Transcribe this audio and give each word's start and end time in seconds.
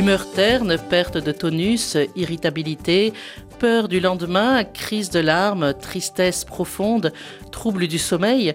Humeur 0.00 0.32
terne, 0.32 0.78
perte 0.78 1.18
de 1.18 1.30
tonus, 1.30 1.98
irritabilité, 2.16 3.12
peur 3.58 3.86
du 3.86 4.00
lendemain, 4.00 4.64
crise 4.64 5.10
de 5.10 5.20
larmes, 5.20 5.74
tristesse 5.74 6.42
profonde, 6.46 7.12
troubles 7.52 7.86
du 7.86 7.98
sommeil. 7.98 8.54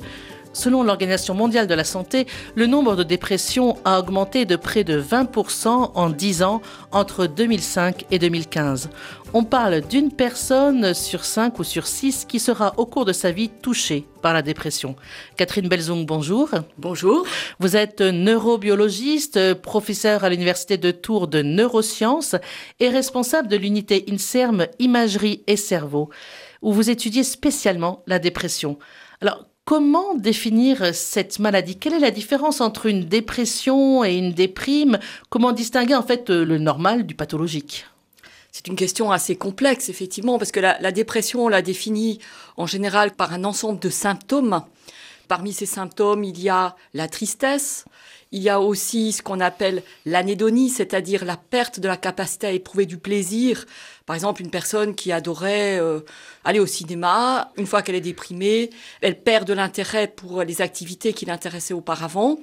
Selon 0.55 0.83
l'Organisation 0.83 1.34
mondiale 1.34 1.68
de 1.68 1.73
la 1.73 1.84
santé, 1.84 2.28
le 2.55 2.65
nombre 2.65 2.96
de 2.96 3.04
dépressions 3.04 3.75
a 3.84 4.00
augmenté 4.00 4.46
de 4.46 4.55
près 4.55 4.86
de 4.86 5.00
20% 5.02 5.91
en 5.93 6.09
10 6.09 6.43
ans 6.43 6.62
entre 6.93 7.27
2005 7.27 8.05
et 8.09 8.20
2015. 8.20 8.89
On 9.34 9.44
parle 9.44 9.81
d'une 9.81 10.13
personne 10.13 10.94
sur 10.94 11.26
5 11.26 11.59
ou 11.59 11.66
sur 11.66 11.86
6 11.86 12.23
qui 12.23 12.39
sera 12.39 12.73
au 12.77 12.86
cours 12.86 13.04
de 13.04 13.12
sa 13.12 13.31
vie 13.31 13.49
touchée 13.49 14.07
par 14.21 14.34
la 14.34 14.41
dépression. 14.41 14.95
Catherine 15.36 15.68
Belzung, 15.68 16.05
bonjour. 16.05 16.49
Bonjour. 16.77 17.26
Vous 17.59 17.76
êtes 17.76 17.99
neurobiologiste, 17.99 19.55
professeur 19.55 20.23
à 20.23 20.30
l'Université 20.30 20.77
de 20.77 20.91
Tours 20.91 21.27
de 21.27 21.41
neurosciences 21.41 22.38
et 22.80 22.88
responsable 22.88 23.49
de 23.49 23.58
l'unité 23.58 24.05
INSERM 24.09 24.67
Imagerie 24.80 25.44
et 25.48 25.58
Cerveau, 25.58 26.09
où 26.62 26.72
vous 26.72 26.90
étudiez 26.90 27.26
spécialement 27.26 28.03
la 28.08 28.20
dépression. 28.20 28.80
Alors, 29.20 29.45
Comment 29.66 30.14
définir 30.14 30.94
cette 30.94 31.40
maladie? 31.40 31.76
Quelle 31.76 31.96
est 31.96 32.00
la 32.00 32.12
différence 32.12 32.62
entre 32.62 32.86
une 32.86 33.05
dépression 33.05 34.04
et 34.04 34.16
une 34.16 34.32
déprime? 34.32 35.00
Comment 35.32 35.54
distinguer 35.54 35.96
en 35.96 36.04
fait 36.04 36.30
le 36.30 36.60
normal 36.60 37.08
du 37.08 37.16
pathologique? 37.16 37.88
C'est 38.52 38.68
une 38.68 38.76
question 38.76 39.12
assez 39.12 39.36
complexe, 39.36 39.90
effectivement, 39.90 40.38
parce 40.38 40.52
que 40.52 40.60
la, 40.60 40.78
la, 40.82 40.91
dépression, 40.91 41.46
on 41.46 41.48
la 41.48 41.64
définit 41.64 42.20
en 42.58 42.68
général 42.68 43.16
par 43.16 43.34
un 43.34 43.44
ensemble 43.44 43.80
de 43.80 43.90
symptômes. 43.90 44.62
Parmi 45.27 45.53
ces 45.53 45.65
symptômes, 45.65 46.23
il 46.23 46.41
y 46.41 46.49
a 46.49 46.75
la 46.93 47.07
tristesse, 47.07 47.85
il 48.31 48.41
y 48.41 48.49
a 48.49 48.59
aussi 48.59 49.11
ce 49.11 49.21
qu'on 49.21 49.39
appelle 49.39 49.81
l'anédonie, 50.05 50.70
c'est-à-dire 50.70 51.25
la 51.25 51.38
perte 51.38 51.79
de 51.79 51.88
la 51.88 51.98
capacité 51.98 52.48
à 52.48 52.51
éprouver 52.51 52.85
du 52.85 52.98
plaisir. 52.98 53.65
Par 54.05 54.15
exemple, 54.15 54.41
une 54.41 54.49
personne 54.49 54.93
qui 54.93 55.12
adorait 55.12 55.79
euh, 55.79 56.01
aller 56.43 56.59
au 56.59 56.65
cinéma, 56.65 57.51
une 57.55 57.65
fois 57.65 57.82
qu'elle 57.82 57.95
est 57.95 58.01
déprimée, 58.01 58.70
elle 59.01 59.20
perd 59.21 59.48
de 59.48 59.54
l'intérêt 59.54 60.07
pour 60.07 60.43
les 60.43 60.62
activités 60.62 61.13
qui 61.13 61.26
l'intéressaient 61.26 61.73
auparavant. 61.73 62.37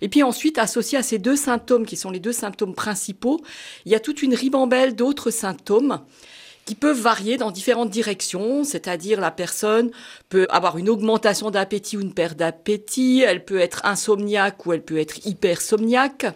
Et 0.00 0.08
puis 0.08 0.22
ensuite, 0.22 0.58
associé 0.58 0.98
à 0.98 1.02
ces 1.02 1.18
deux 1.18 1.36
symptômes, 1.36 1.84
qui 1.84 1.96
sont 1.96 2.10
les 2.10 2.20
deux 2.20 2.32
symptômes 2.32 2.74
principaux, 2.74 3.40
il 3.84 3.92
y 3.92 3.94
a 3.94 4.00
toute 4.00 4.22
une 4.22 4.34
ribambelle 4.34 4.96
d'autres 4.96 5.30
symptômes 5.30 6.00
qui 6.64 6.74
peuvent 6.74 7.00
varier 7.00 7.36
dans 7.36 7.50
différentes 7.50 7.90
directions, 7.90 8.64
c'est-à-dire 8.64 9.20
la 9.20 9.30
personne 9.30 9.90
peut 10.28 10.46
avoir 10.50 10.78
une 10.78 10.88
augmentation 10.88 11.50
d'appétit 11.50 11.96
ou 11.96 12.00
une 12.00 12.14
perte 12.14 12.38
d'appétit, 12.38 13.22
elle 13.26 13.44
peut 13.44 13.58
être 13.58 13.84
insomniaque 13.84 14.64
ou 14.66 14.72
elle 14.72 14.82
peut 14.82 14.98
être 14.98 15.26
hypersomniaque, 15.26 16.26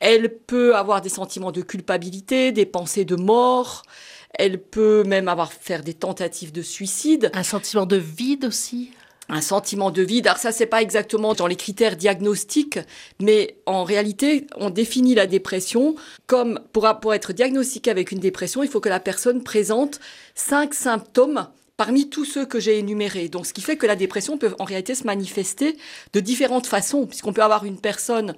elle 0.00 0.34
peut 0.38 0.74
avoir 0.76 1.00
des 1.00 1.08
sentiments 1.08 1.52
de 1.52 1.62
culpabilité, 1.62 2.52
des 2.52 2.66
pensées 2.66 3.04
de 3.04 3.16
mort, 3.16 3.82
elle 4.34 4.60
peut 4.60 5.04
même 5.04 5.28
avoir 5.28 5.52
faire 5.52 5.82
des 5.82 5.94
tentatives 5.94 6.52
de 6.52 6.62
suicide. 6.62 7.30
Un 7.34 7.42
sentiment 7.42 7.86
de 7.86 7.96
vide 7.96 8.44
aussi? 8.44 8.92
Un 9.28 9.40
sentiment 9.40 9.90
de 9.90 10.02
vide. 10.02 10.26
Alors 10.26 10.38
ça, 10.38 10.52
c'est 10.52 10.66
pas 10.66 10.82
exactement 10.82 11.34
dans 11.34 11.46
les 11.46 11.56
critères 11.56 11.96
diagnostiques, 11.96 12.78
mais 13.20 13.56
en 13.66 13.84
réalité, 13.84 14.46
on 14.56 14.70
définit 14.70 15.14
la 15.14 15.26
dépression 15.26 15.94
comme 16.26 16.60
pour, 16.72 16.88
pour 17.00 17.14
être 17.14 17.32
diagnostiqué 17.32 17.90
avec 17.90 18.12
une 18.12 18.20
dépression, 18.20 18.62
il 18.62 18.68
faut 18.68 18.80
que 18.80 18.88
la 18.88 19.00
personne 19.00 19.42
présente 19.42 20.00
cinq 20.34 20.74
symptômes 20.74 21.48
parmi 21.78 22.10
tous 22.10 22.24
ceux 22.24 22.44
que 22.44 22.58
j'ai 22.58 22.78
énumérés. 22.78 23.28
Donc, 23.28 23.46
ce 23.46 23.54
qui 23.54 23.62
fait 23.62 23.76
que 23.76 23.86
la 23.86 23.94
dépression 23.94 24.36
peut 24.36 24.54
en 24.58 24.64
réalité 24.64 24.96
se 24.96 25.04
manifester 25.04 25.76
de 26.12 26.20
différentes 26.20 26.66
façons, 26.66 27.06
puisqu'on 27.06 27.32
peut 27.32 27.42
avoir 27.42 27.64
une 27.64 27.80
personne 27.80 28.34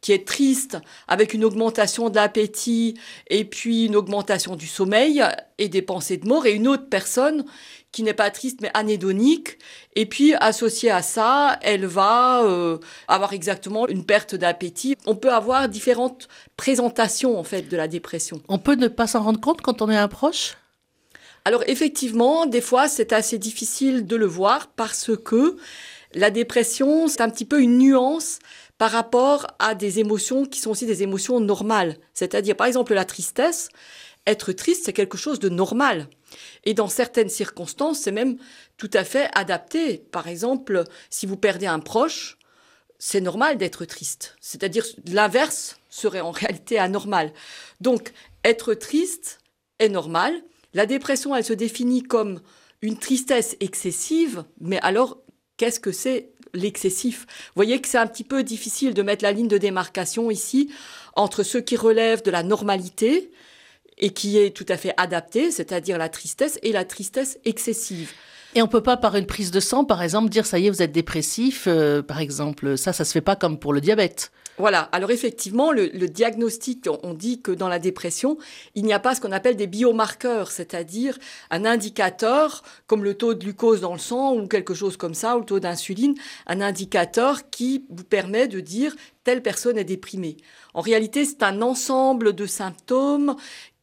qui 0.00 0.12
est 0.12 0.26
triste 0.26 0.78
avec 1.08 1.34
une 1.34 1.44
augmentation 1.44 2.08
de 2.08 2.16
l'appétit 2.16 2.94
et 3.28 3.44
puis 3.44 3.86
une 3.86 3.96
augmentation 3.96 4.56
du 4.56 4.66
sommeil 4.66 5.22
et 5.58 5.68
des 5.68 5.82
pensées 5.82 6.16
de 6.16 6.26
mort, 6.26 6.46
et 6.46 6.52
une 6.52 6.68
autre 6.68 6.88
personne 6.88 7.44
qui 7.92 8.02
n'est 8.02 8.14
pas 8.14 8.30
triste 8.30 8.60
mais 8.62 8.70
anédonique. 8.72 9.58
Et 9.96 10.06
puis 10.06 10.34
associée 10.34 10.90
à 10.90 11.02
ça, 11.02 11.58
elle 11.62 11.86
va 11.86 12.44
euh, 12.44 12.78
avoir 13.08 13.32
exactement 13.32 13.88
une 13.88 14.04
perte 14.04 14.34
d'appétit. 14.34 14.96
On 15.06 15.16
peut 15.16 15.32
avoir 15.32 15.68
différentes 15.68 16.28
présentations 16.56 17.38
en 17.38 17.44
fait 17.44 17.62
de 17.62 17.76
la 17.76 17.88
dépression. 17.88 18.40
On 18.48 18.58
peut 18.58 18.76
ne 18.76 18.88
pas 18.88 19.06
s'en 19.06 19.22
rendre 19.22 19.40
compte 19.40 19.60
quand 19.60 19.82
on 19.82 19.90
est 19.90 19.96
un 19.96 20.08
proche? 20.08 20.56
Alors 21.44 21.64
effectivement, 21.66 22.46
des 22.46 22.60
fois 22.60 22.86
c'est 22.86 23.12
assez 23.12 23.38
difficile 23.38 24.06
de 24.06 24.16
le 24.16 24.26
voir 24.26 24.68
parce 24.68 25.10
que 25.16 25.56
la 26.14 26.30
dépression, 26.30 27.08
c'est 27.08 27.20
un 27.20 27.30
petit 27.30 27.44
peu 27.44 27.62
une 27.62 27.78
nuance 27.78 28.40
par 28.80 28.92
rapport 28.92 29.46
à 29.58 29.74
des 29.74 29.98
émotions 29.98 30.46
qui 30.46 30.58
sont 30.58 30.70
aussi 30.70 30.86
des 30.86 31.02
émotions 31.02 31.38
normales. 31.38 31.98
C'est-à-dire 32.14 32.56
par 32.56 32.66
exemple 32.66 32.94
la 32.94 33.04
tristesse, 33.04 33.68
être 34.26 34.52
triste 34.52 34.86
c'est 34.86 34.94
quelque 34.94 35.18
chose 35.18 35.38
de 35.38 35.50
normal. 35.50 36.08
Et 36.64 36.72
dans 36.72 36.88
certaines 36.88 37.28
circonstances, 37.28 37.98
c'est 37.98 38.10
même 38.10 38.38
tout 38.78 38.88
à 38.94 39.04
fait 39.04 39.28
adapté. 39.34 39.98
Par 39.98 40.28
exemple, 40.28 40.84
si 41.10 41.26
vous 41.26 41.36
perdez 41.36 41.66
un 41.66 41.78
proche, 41.78 42.38
c'est 42.98 43.20
normal 43.20 43.58
d'être 43.58 43.84
triste. 43.84 44.38
C'est-à-dire 44.40 44.86
l'inverse 45.06 45.78
serait 45.90 46.22
en 46.22 46.30
réalité 46.30 46.78
anormal. 46.78 47.34
Donc, 47.82 48.14
être 48.44 48.72
triste 48.72 49.40
est 49.78 49.90
normal. 49.90 50.32
La 50.72 50.86
dépression, 50.86 51.36
elle 51.36 51.44
se 51.44 51.52
définit 51.52 52.02
comme 52.02 52.40
une 52.80 52.96
tristesse 52.96 53.58
excessive, 53.60 54.44
mais 54.58 54.80
alors 54.80 55.18
qu'est-ce 55.58 55.80
que 55.80 55.92
c'est 55.92 56.32
l'excessif 56.54 57.20
Vous 57.20 57.52
voyez 57.56 57.80
que 57.80 57.88
c'est 57.88 57.98
un 57.98 58.06
petit 58.06 58.24
peu 58.24 58.42
difficile 58.42 58.94
de 58.94 59.02
mettre 59.02 59.24
la 59.24 59.32
ligne 59.32 59.48
de 59.48 59.58
démarcation 59.58 60.30
ici 60.30 60.70
entre 61.14 61.42
ce 61.42 61.58
qui 61.58 61.76
relève 61.76 62.22
de 62.22 62.30
la 62.30 62.42
normalité, 62.42 63.30
et 64.00 64.10
qui 64.10 64.38
est 64.38 64.50
tout 64.50 64.66
à 64.68 64.76
fait 64.76 64.94
adapté, 64.96 65.50
c'est-à-dire 65.50 65.98
la 65.98 66.08
tristesse 66.08 66.58
et 66.62 66.72
la 66.72 66.84
tristesse 66.84 67.38
excessive. 67.44 68.12
Et 68.54 68.62
on 68.62 68.66
peut 68.66 68.82
pas, 68.82 68.96
par 68.96 69.14
une 69.14 69.26
prise 69.26 69.52
de 69.52 69.60
sang, 69.60 69.84
par 69.84 70.02
exemple, 70.02 70.28
dire 70.28 70.44
ça 70.44 70.58
y 70.58 70.66
est, 70.66 70.70
vous 70.70 70.82
êtes 70.82 70.90
dépressif, 70.90 71.64
euh, 71.68 72.02
par 72.02 72.18
exemple. 72.18 72.76
Ça, 72.76 72.92
ça 72.92 73.04
se 73.04 73.12
fait 73.12 73.20
pas 73.20 73.36
comme 73.36 73.58
pour 73.58 73.72
le 73.72 73.80
diabète. 73.80 74.32
Voilà. 74.60 74.82
Alors 74.92 75.10
effectivement, 75.10 75.72
le, 75.72 75.88
diagnostic, 75.88 76.86
on 77.02 77.14
dit 77.14 77.40
que 77.40 77.50
dans 77.50 77.68
la 77.68 77.78
dépression, 77.78 78.36
il 78.74 78.84
n'y 78.84 78.92
a 78.92 78.98
pas 78.98 79.14
ce 79.14 79.20
qu'on 79.20 79.32
appelle 79.32 79.56
des 79.56 79.66
biomarqueurs, 79.66 80.50
c'est-à-dire 80.50 81.18
un 81.50 81.64
indicateur 81.64 82.62
comme 82.86 83.02
le 83.02 83.14
taux 83.14 83.34
de 83.34 83.40
glucose 83.40 83.80
dans 83.80 83.94
le 83.94 83.98
sang 83.98 84.34
ou 84.34 84.46
quelque 84.46 84.74
chose 84.74 84.96
comme 84.96 85.14
ça, 85.14 85.36
ou 85.36 85.40
le 85.40 85.46
taux 85.46 85.60
d'insuline, 85.60 86.14
un 86.46 86.60
indicateur 86.60 87.48
qui 87.50 87.86
vous 87.88 88.04
permet 88.04 88.48
de 88.48 88.60
dire 88.60 88.94
telle 89.24 89.42
personne 89.42 89.78
est 89.78 89.84
déprimée. 89.84 90.36
En 90.74 90.82
réalité, 90.82 91.24
c'est 91.24 91.42
un 91.42 91.62
ensemble 91.62 92.34
de 92.34 92.46
symptômes 92.46 93.36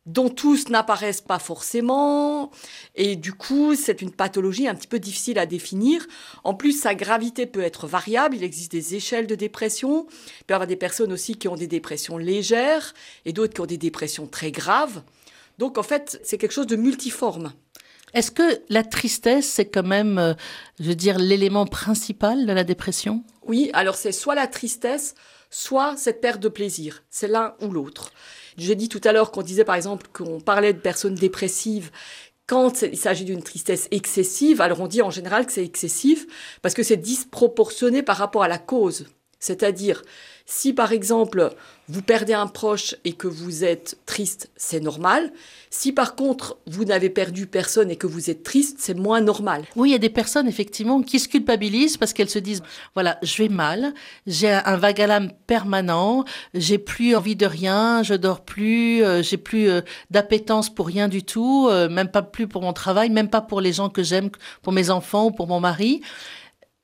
dont 0.07 0.29
tous 0.29 0.69
n'apparaissent 0.69 1.21
pas 1.21 1.37
forcément. 1.37 2.49
Et 2.95 3.15
du 3.15 3.33
coup, 3.33 3.75
c'est 3.75 4.01
une 4.01 4.11
pathologie 4.11 4.67
un 4.67 4.73
petit 4.73 4.87
peu 4.87 4.99
difficile 4.99 5.37
à 5.37 5.45
définir. 5.45 6.07
En 6.43 6.53
plus, 6.53 6.71
sa 6.71 6.95
gravité 6.95 7.45
peut 7.45 7.61
être 7.61 7.87
variable. 7.87 8.37
Il 8.37 8.43
existe 8.43 8.71
des 8.71 8.95
échelles 8.95 9.27
de 9.27 9.35
dépression. 9.35 10.07
Il 10.39 10.45
peut 10.45 10.53
y 10.53 10.55
avoir 10.55 10.67
des 10.67 10.77
personnes 10.77 11.11
aussi 11.11 11.35
qui 11.35 11.47
ont 11.47 11.55
des 11.55 11.67
dépressions 11.67 12.17
légères 12.17 12.93
et 13.25 13.33
d'autres 13.33 13.53
qui 13.53 13.61
ont 13.61 13.65
des 13.65 13.77
dépressions 13.77 14.27
très 14.27 14.51
graves. 14.51 15.03
Donc, 15.57 15.77
en 15.77 15.83
fait, 15.83 16.19
c'est 16.23 16.37
quelque 16.37 16.53
chose 16.53 16.67
de 16.67 16.77
multiforme. 16.77 17.51
Est-ce 18.13 18.31
que 18.31 18.61
la 18.69 18.83
tristesse, 18.83 19.45
c'est 19.45 19.65
quand 19.65 19.85
même, 19.85 20.17
euh, 20.17 20.33
je 20.79 20.85
veux 20.85 20.95
dire, 20.95 21.19
l'élément 21.19 21.65
principal 21.65 22.45
de 22.45 22.53
la 22.53 22.63
dépression? 22.63 23.23
Oui, 23.45 23.69
alors 23.73 23.95
c'est 23.95 24.13
soit 24.13 24.35
la 24.35 24.47
tristesse, 24.47 25.15
soit 25.49 25.95
cette 25.97 26.21
perte 26.21 26.39
de 26.39 26.49
plaisir. 26.49 27.03
C'est 27.09 27.27
l'un 27.27 27.55
ou 27.61 27.71
l'autre. 27.71 28.11
J'ai 28.57 28.75
dit 28.75 28.89
tout 28.89 29.01
à 29.03 29.11
l'heure 29.11 29.31
qu'on 29.31 29.43
disait 29.43 29.63
par 29.63 29.75
exemple 29.75 30.07
qu'on 30.11 30.39
parlait 30.39 30.73
de 30.73 30.79
personnes 30.79 31.15
dépressives 31.15 31.91
quand 32.47 32.81
il 32.81 32.97
s'agit 32.97 33.25
d'une 33.25 33.43
tristesse 33.43 33.89
excessive, 33.91 34.61
alors 34.61 34.79
on 34.79 34.87
dit 34.87 35.01
en 35.01 35.11
général 35.11 35.45
que 35.45 35.51
c'est 35.51 35.65
excessif 35.65 36.25
parce 36.61 36.73
que 36.73 36.81
c'est 36.81 36.97
disproportionné 36.97 38.03
par 38.03 38.15
rapport 38.15 38.41
à 38.43 38.47
la 38.47 38.57
cause. 38.57 39.05
C'est-à-dire, 39.39 40.01
si 40.45 40.73
par 40.73 40.93
exemple 40.93 41.53
vous 41.89 42.01
perdez 42.01 42.33
un 42.33 42.47
proche 42.47 42.95
et 43.05 43.13
que 43.13 43.27
vous 43.27 43.63
êtes 43.63 43.97
triste, 44.05 44.49
c'est 44.55 44.79
normal. 44.79 45.31
Si 45.69 45.91
par 45.91 46.15
contre 46.15 46.57
vous 46.65 46.85
n'avez 46.85 47.09
perdu 47.09 47.47
personne 47.47 47.91
et 47.91 47.97
que 47.97 48.07
vous 48.07 48.29
êtes 48.29 48.43
triste, 48.43 48.77
c'est 48.79 48.93
moins 48.93 49.21
normal. 49.21 49.63
Oui, 49.75 49.89
il 49.89 49.91
y 49.91 49.95
a 49.95 49.99
des 49.99 50.09
personnes 50.09 50.47
effectivement 50.47 51.01
qui 51.01 51.19
se 51.19 51.27
culpabilisent 51.27 51.97
parce 51.97 52.13
qu'elles 52.13 52.29
se 52.29 52.39
disent 52.39 52.63
voilà, 52.93 53.17
je 53.23 53.43
vais 53.43 53.49
mal, 53.49 53.93
j'ai 54.25 54.49
un 54.49 54.77
vague 54.77 55.01
à 55.01 55.07
l'âme 55.07 55.31
permanent, 55.47 56.23
j'ai 56.53 56.77
plus 56.77 57.15
envie 57.15 57.35
de 57.35 57.45
rien, 57.45 58.01
je 58.03 58.13
dors 58.13 58.41
plus, 58.41 59.03
euh, 59.03 59.21
j'ai 59.21 59.37
plus 59.37 59.69
euh, 59.69 59.81
d'appétence 60.11 60.73
pour 60.73 60.87
rien 60.87 61.09
du 61.09 61.23
tout, 61.23 61.67
euh, 61.69 61.89
même 61.89 62.09
pas 62.09 62.21
plus 62.21 62.47
pour 62.47 62.61
mon 62.61 62.73
travail, 62.73 63.09
même 63.09 63.29
pas 63.29 63.41
pour 63.41 63.59
les 63.59 63.73
gens 63.73 63.89
que 63.89 64.03
j'aime, 64.03 64.29
pour 64.61 64.73
mes 64.73 64.89
enfants 64.89 65.25
ou 65.25 65.31
pour 65.31 65.47
mon 65.47 65.59
mari. 65.59 66.01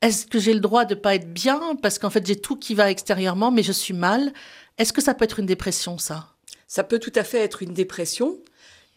Est-ce 0.03 0.25
que 0.25 0.37
j'ai 0.37 0.53
le 0.53 0.59
droit 0.59 0.83
de 0.83 0.95
pas 0.95 1.15
être 1.15 1.31
bien? 1.31 1.77
Parce 1.81 1.97
qu'en 1.97 2.09
fait 2.09 2.27
j'ai 2.27 2.35
tout 2.35 2.57
qui 2.57 2.75
va 2.75 2.91
extérieurement 2.91 3.51
mais 3.51 3.63
je 3.63 3.71
suis 3.71 3.93
mal 3.93 4.33
Est-ce 4.77 4.91
que 4.91 5.01
ça 5.01 5.13
peut 5.13 5.23
être 5.23 5.39
une 5.39 5.45
dépression 5.45 5.97
ça? 5.97 6.27
Ça 6.67 6.83
peut 6.83 6.99
tout 6.99 7.13
à 7.15 7.23
fait 7.23 7.39
être 7.39 7.63
une 7.63 7.73
dépression. 7.73 8.37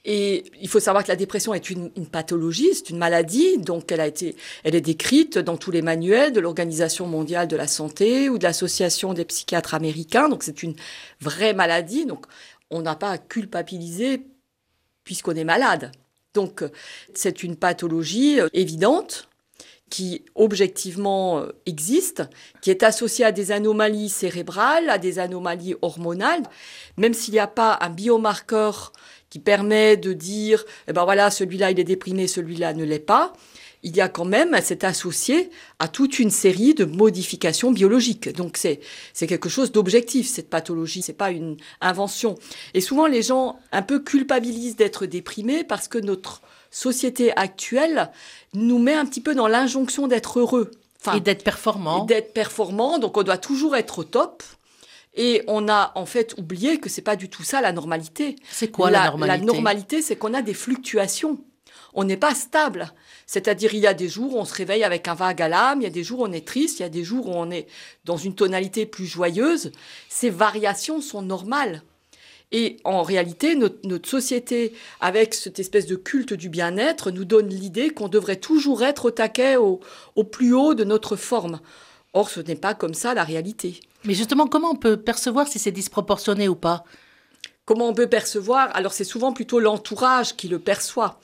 Et 0.05 0.45
il 0.61 0.69
faut 0.69 0.81
savoir 0.81 1.05
que 1.05 1.09
la 1.09 1.17
dépression 1.17 1.55
est 1.55 1.71
une, 1.71 1.91
pathologie, 2.07 2.69
c'est 2.73 2.91
une 2.91 2.99
maladie, 2.99 3.59
donc 3.59 3.91
elle 3.91 4.01
a 4.01 4.07
été, 4.07 4.37
elle 4.63 4.77
est 4.77 4.81
décrite 4.81 5.37
dans 5.37 5.57
tous 5.57 5.73
les 5.73 5.83
manuels 5.83 6.33
de 6.33 6.39
l'Organisation 6.39 7.07
mondiale 7.07 7.49
de 7.49 7.57
la 7.57 7.67
santé 7.67 8.29
ou 8.29 8.39
de 8.39 8.45
l'Association 8.45 9.15
des 9.15 9.25
psychiatres 9.25 9.75
américains. 9.75 10.29
Donc 10.29 10.43
c'est 10.43 10.63
une 10.63 10.75
vraie 11.21 11.55
maladie. 11.55 12.07
Donc 12.07 12.27
on 12.71 12.83
n'a 12.83 12.97
pas 12.97 13.11
à 13.11 13.19
culpabiliser 13.19 14.23
puisqu'on 15.05 15.35
est 15.37 15.45
malade. 15.45 15.93
Donc 16.35 16.65
c'est 17.15 17.43
une 17.43 17.57
pathologie 17.57 18.41
euh, 18.41 18.49
évidente 18.53 19.29
qui 19.91 20.25
objectivement 20.35 21.39
euh, 21.39 21.53
existe, 21.65 22.23
qui 22.61 22.71
est 22.71 22.83
associée 22.83 23.25
à 23.25 23.33
des 23.33 23.53
anomalies 23.53 24.09
cérébrales, 24.09 24.91
à 24.91 24.99
des 24.99 25.19
anomalies 25.19 25.75
hormonales, 25.83 26.43
même 26.97 27.15
s'il 27.15 27.35
n'y 27.35 27.41
a 27.41 27.47
pas 27.47 27.79
un 27.81 27.91
biomarqueur 27.91 28.93
qui 29.31 29.39
permet 29.39 29.97
de 29.97 30.13
dire, 30.13 30.65
eh 30.89 30.93
ben 30.93 31.05
voilà, 31.05 31.31
celui-là 31.31 31.71
il 31.71 31.81
est 31.81 31.85
déprimé, 31.85 32.27
celui-là 32.27 32.75
ne 32.75 32.85
l'est 32.85 32.99
pas 32.99 33.33
il 33.87 33.97
y 33.97 34.01
a 34.01 34.09
quand 34.09 34.25
même, 34.25 34.57
c'est 34.63 34.83
associé 34.83 35.49
à 35.79 35.87
toute 35.87 36.19
une 36.19 36.31
série 36.31 36.75
de 36.75 36.85
modifications 36.85 37.71
biologiques. 37.71 38.29
Donc 38.35 38.57
c'est 38.57 38.81
c'est 39.13 39.29
quelque 39.29 39.49
chose 39.49 39.71
d'objectif 39.71 40.27
cette 40.27 40.51
pathologie, 40.51 41.03
c'est 41.03 41.13
pas 41.13 41.31
une 41.31 41.57
invention. 41.81 42.35
Et 42.75 42.81
souvent 42.81 43.07
les 43.07 43.23
gens 43.23 43.61
un 43.71 43.83
peu 43.83 44.01
culpabilisent 44.01 44.75
d'être 44.75 45.07
déprimés 45.07 45.63
parce 45.63 45.87
que 45.87 45.99
notre 45.99 46.43
société 46.71 47.37
actuelle 47.37 48.11
nous 48.55 48.79
met 48.79 48.95
un 48.95 49.07
petit 49.07 49.21
peu 49.21 49.35
dans 49.35 49.49
l'injonction 49.49 50.07
d'être 50.07 50.41
heureux. 50.41 50.71
et 51.15 51.21
d'être 51.21 51.45
performant. 51.45 52.05
D'être 52.05 52.33
performant, 52.33 52.99
donc 52.99 53.17
on 53.17 53.23
doit 53.23 53.39
toujours 53.39 53.77
être 53.77 54.01
au 54.01 54.05
top. 54.05 54.43
Et 55.15 55.43
on 55.47 55.69
a 55.69 55.93
en 55.95 56.05
fait 56.05 56.35
oublié 56.37 56.79
que 56.79 56.91
c'est 56.91 57.03
pas 57.03 57.17
du 57.17 57.29
tout 57.29 57.43
ça 57.43 57.61
la 57.61 57.73
normalité. 57.73 58.37
C'est 58.51 58.71
quoi 58.71 58.91
la 58.91 59.07
normalité 59.07 59.47
La 59.47 59.53
normalité, 59.53 60.03
c'est 60.03 60.17
qu'on 60.17 60.35
a 60.35 60.43
des 60.43 60.53
fluctuations. 60.53 61.39
On 61.95 62.05
n'est 62.05 62.19
pas 62.19 62.35
stable. 62.35 62.93
C'est-à-dire, 63.27 63.73
il 63.73 63.81
y 63.81 63.87
a 63.87 63.95
des 63.95 64.09
jours 64.09 64.37
où 64.37 64.39
on 64.39 64.45
se 64.45 64.55
réveille 64.55 64.85
avec 64.85 65.09
un 65.09 65.15
vague 65.15 65.41
à 65.41 65.49
l'âme, 65.49 65.81
il 65.81 65.85
y 65.85 65.87
a 65.87 65.91
des 65.91 66.05
jours 66.05 66.21
où 66.21 66.27
on 66.27 66.33
est 66.33 66.47
triste, 66.47 66.79
il 66.79 66.83
y 66.83 66.87
a 66.87 66.91
des 66.91 67.03
jours 67.03 67.29
où 67.29 67.33
on 67.33 67.51
est 67.51 67.67
dans 68.05 68.19
une 68.19 68.35
tonalité 68.35 68.85
plus 68.85 69.07
joyeuse. 69.07 69.73
Ces 70.11 70.29
variations 70.29 71.01
sont 71.01 71.23
normales. 71.23 71.83
Et 72.53 72.77
en 72.85 73.03
réalité, 73.03 73.57
notre, 73.57 74.09
société, 74.09 74.73
avec 75.01 75.35
cette 75.35 75.59
espèce 75.59 75.87
de 75.87 75.97
culte 75.97 76.33
du 76.33 76.49
bien-être, 76.49 77.11
nous 77.11 77.25
donne 77.25 77.49
l'idée 77.49 77.91
qu'on 77.91 78.09
devrait 78.09 78.37
toujours 78.37 78.85
être 78.85 79.07
au 79.07 79.11
taquet, 79.11 79.57
au, 79.57 79.81
au 80.15 80.25
plus 80.25 80.55
haut 80.55 80.75
de 80.75 80.85
notre 80.85 81.17
forme. 81.17 81.61
Or, 82.13 82.31
ce 82.31 82.41
n'est 82.41 82.55
pas 82.55 82.75
comme 82.75 82.95
ça 82.95 83.15
la 83.15 83.25
réalité. 83.25 83.81
Mais 84.05 84.15
justement, 84.15 84.47
comment 84.47 84.71
on 84.71 84.77
peut 84.77 84.97
percevoir 84.97 85.49
si 85.49 85.59
c'est 85.59 85.73
disproportionné 85.73 86.49
ou 86.49 86.55
pas? 86.55 86.85
Comment 87.65 87.89
on 87.89 87.95
peut 87.95 88.07
percevoir? 88.07 88.71
Alors, 88.75 88.93
c'est 88.93 89.03
souvent 89.03 89.33
plutôt 89.33 89.59
l'entourage 89.59 90.37
qui 90.37 90.47
le 90.47 90.61
perçoit. 90.61 91.19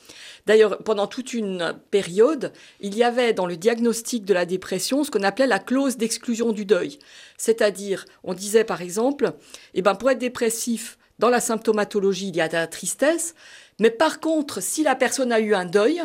D'ailleurs, 0.45 0.79
pendant 0.79 1.07
toute 1.07 1.35
une 1.35 1.75
période, 1.93 2.53
il 2.81 2.97
y 2.97 3.05
avait 3.05 3.33
dans 3.33 3.47
le 3.47 3.57
diagnostic 3.57 4.25
de 4.25 4.35
la 4.35 4.45
dépression 4.45 5.05
ce 5.05 5.11
qu'on 5.13 5.23
appelait 5.23 5.47
la 5.47 5.61
clause 5.61 5.97
d'exclusion 5.97 6.51
du 6.51 6.65
deuil. 6.65 6.99
C'est-à-dire, 7.39 8.05
on 8.25 8.35
disait 8.35 8.65
par 8.65 8.83
exemple, 8.83 9.35
eh 9.75 9.83
ben, 9.83 9.95
pour 9.95 10.11
être 10.11 10.19
dépressif, 10.19 10.99
dans 11.23 11.31
la 11.31 11.41
symptomatologie, 11.41 12.31
il 12.31 12.37
y 12.37 12.41
a 12.41 12.49
de 12.49 12.55
la 12.55 12.67
tristesse, 12.67 13.37
mais 13.79 13.91
par 13.91 14.19
contre, 14.19 14.61
si 14.61 14.83
la 14.83 14.97
personne 14.97 15.31
a 15.31 15.39
eu 15.39 15.55
un 15.55 15.65
deuil, 15.65 16.03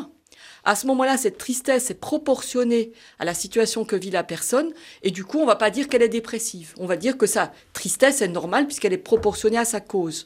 à 0.63 0.75
ce 0.75 0.85
moment-là, 0.85 1.17
cette 1.17 1.39
tristesse 1.39 1.89
est 1.89 1.99
proportionnée 1.99 2.91
à 3.17 3.25
la 3.25 3.33
situation 3.33 3.83
que 3.83 3.95
vit 3.95 4.11
la 4.11 4.23
personne, 4.23 4.71
et 5.01 5.09
du 5.09 5.25
coup, 5.25 5.39
on 5.39 5.41
ne 5.41 5.47
va 5.47 5.55
pas 5.55 5.71
dire 5.71 5.89
qu'elle 5.89 6.03
est 6.03 6.07
dépressive. 6.07 6.75
On 6.77 6.85
va 6.85 6.97
dire 6.97 7.17
que 7.17 7.25
sa 7.25 7.51
tristesse 7.73 8.21
est 8.21 8.27
normale 8.27 8.67
puisqu'elle 8.67 8.93
est 8.93 8.99
proportionnée 8.99 9.57
à 9.57 9.65
sa 9.65 9.79
cause. 9.79 10.25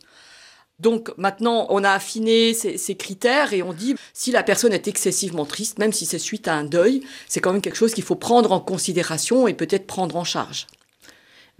Donc 0.82 1.10
maintenant, 1.16 1.68
on 1.70 1.86
a 1.86 1.92
affiné 1.92 2.54
ces, 2.54 2.96
critères 2.96 3.54
et 3.54 3.64
on 3.64 3.72
dit 3.72 3.96
si 4.14 4.32
la 4.32 4.44
personne 4.44 4.74
est 4.74 4.90
excessivement 4.90 5.46
triste, 5.46 5.80
même 5.80 5.94
si 5.94 6.06
c'est 6.06 6.20
suite 6.20 6.50
à 6.50 6.56
un 6.56 6.66
deuil, 6.66 7.02
c'est 7.30 7.40
quand 7.40 7.54
même 7.54 7.62
quelque 7.62 7.78
chose 7.78 7.94
qu'il 7.94 8.04
faut 8.04 8.16
prendre 8.16 8.52
en 8.52 8.60
considération 8.60 9.48
et 9.48 9.54
peut-être 9.54 9.88
prendre 9.88 10.18
en 10.18 10.26
charge. 10.26 10.68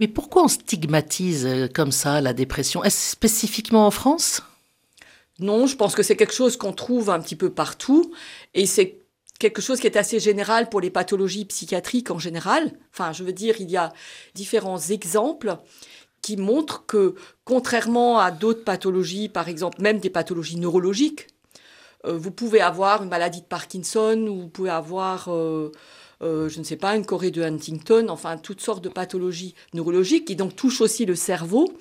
Mais 0.02 0.08
pourquoi 0.08 0.42
on 0.42 0.48
stigmatise 0.48 1.46
euh, 1.46 1.68
comme 1.72 1.92
ça 1.92 2.20
la 2.20 2.32
dépression? 2.32 2.82
Est-ce 2.82 3.12
spécifiquement 3.12 3.86
en 3.86 3.92
France? 3.92 4.42
Non, 5.38 5.68
je 5.68 5.76
pense 5.76 5.94
que 5.94 6.02
c'est 6.02 6.16
quelque 6.16 6.34
chose 6.34 6.56
qu'on 6.56 6.72
trouve 6.72 7.08
un 7.08 7.20
petit 7.20 7.36
peu 7.36 7.50
partout 7.50 8.12
et 8.52 8.66
c'est 8.66 8.98
quelque 9.38 9.62
chose 9.62 9.78
qui 9.78 9.86
est 9.86 9.96
assez 9.96 10.18
général 10.18 10.68
pour 10.70 10.80
les 10.80 10.90
pathologies 10.90 11.44
psychiatriques 11.44 12.10
en 12.10 12.18
général. 12.18 12.72
Enfin, 12.92 13.12
je 13.12 13.22
veux 13.22 13.32
dire, 13.32 13.54
il 13.60 13.70
y 13.70 13.76
a 13.76 13.92
différents 14.34 14.80
exemples 14.80 15.56
qui 16.20 16.36
montrent 16.36 16.84
que, 16.84 17.14
contrairement 17.44 18.18
à 18.18 18.32
d'autres 18.32 18.64
pathologies, 18.64 19.28
par 19.28 19.48
exemple 19.48 19.80
même 19.80 20.00
des 20.00 20.10
pathologies 20.10 20.58
neurologiques, 20.58 21.28
euh, 22.06 22.18
vous 22.18 22.32
pouvez 22.32 22.60
avoir 22.60 23.04
une 23.04 23.08
maladie 23.08 23.42
de 23.42 23.46
Parkinson 23.46 24.26
ou 24.28 24.40
vous 24.40 24.48
pouvez 24.48 24.70
avoir, 24.70 25.28
euh, 25.28 25.70
euh, 26.22 26.48
je 26.48 26.58
ne 26.58 26.64
sais 26.64 26.76
pas, 26.76 26.96
une 26.96 27.04
chorée 27.04 27.30
de 27.30 27.42
Huntington, 27.42 28.08
enfin 28.08 28.36
toutes 28.36 28.60
sortes 28.60 28.84
de 28.84 28.88
pathologies 28.88 29.54
neurologiques 29.74 30.26
qui 30.26 30.36
donc 30.36 30.56
touchent 30.56 30.80
aussi 30.80 31.04
le 31.04 31.14
cerveau. 31.14 31.72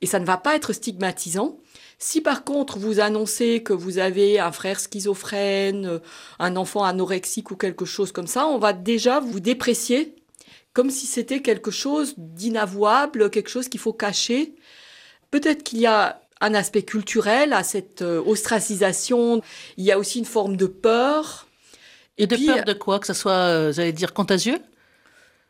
Et 0.00 0.06
ça 0.06 0.18
ne 0.18 0.24
va 0.24 0.36
pas 0.36 0.56
être 0.56 0.72
stigmatisant. 0.72 1.58
Si 1.98 2.20
par 2.20 2.44
contre 2.44 2.78
vous 2.78 2.98
annoncez 2.98 3.62
que 3.62 3.72
vous 3.72 3.98
avez 3.98 4.40
un 4.40 4.50
frère 4.50 4.80
schizophrène, 4.80 6.00
un 6.38 6.56
enfant 6.56 6.84
anorexique 6.84 7.50
ou 7.52 7.56
quelque 7.56 7.84
chose 7.84 8.10
comme 8.10 8.26
ça, 8.26 8.46
on 8.46 8.58
va 8.58 8.72
déjà 8.72 9.20
vous 9.20 9.40
déprécier 9.40 10.16
comme 10.72 10.90
si 10.90 11.06
c'était 11.06 11.42
quelque 11.42 11.70
chose 11.70 12.14
d'inavouable, 12.16 13.30
quelque 13.30 13.50
chose 13.50 13.68
qu'il 13.68 13.80
faut 13.80 13.92
cacher. 13.92 14.54
Peut-être 15.30 15.62
qu'il 15.62 15.80
y 15.80 15.86
a 15.86 16.20
un 16.40 16.54
aspect 16.54 16.82
culturel 16.82 17.52
à 17.52 17.62
cette 17.62 18.02
euh, 18.02 18.22
ostracisation. 18.24 19.42
Il 19.76 19.84
y 19.84 19.92
a 19.92 19.98
aussi 19.98 20.18
une 20.18 20.24
forme 20.24 20.56
de 20.56 20.66
peur. 20.66 21.46
Et, 22.18 22.26
de 22.26 22.36
peur 22.36 22.64
de 22.64 22.72
quoi 22.72 22.98
Que 22.98 23.06
ce 23.06 23.14
soit, 23.14 23.32
euh, 23.32 23.72
j'allais 23.72 23.92
dire, 23.92 24.12
contagieux? 24.12 24.58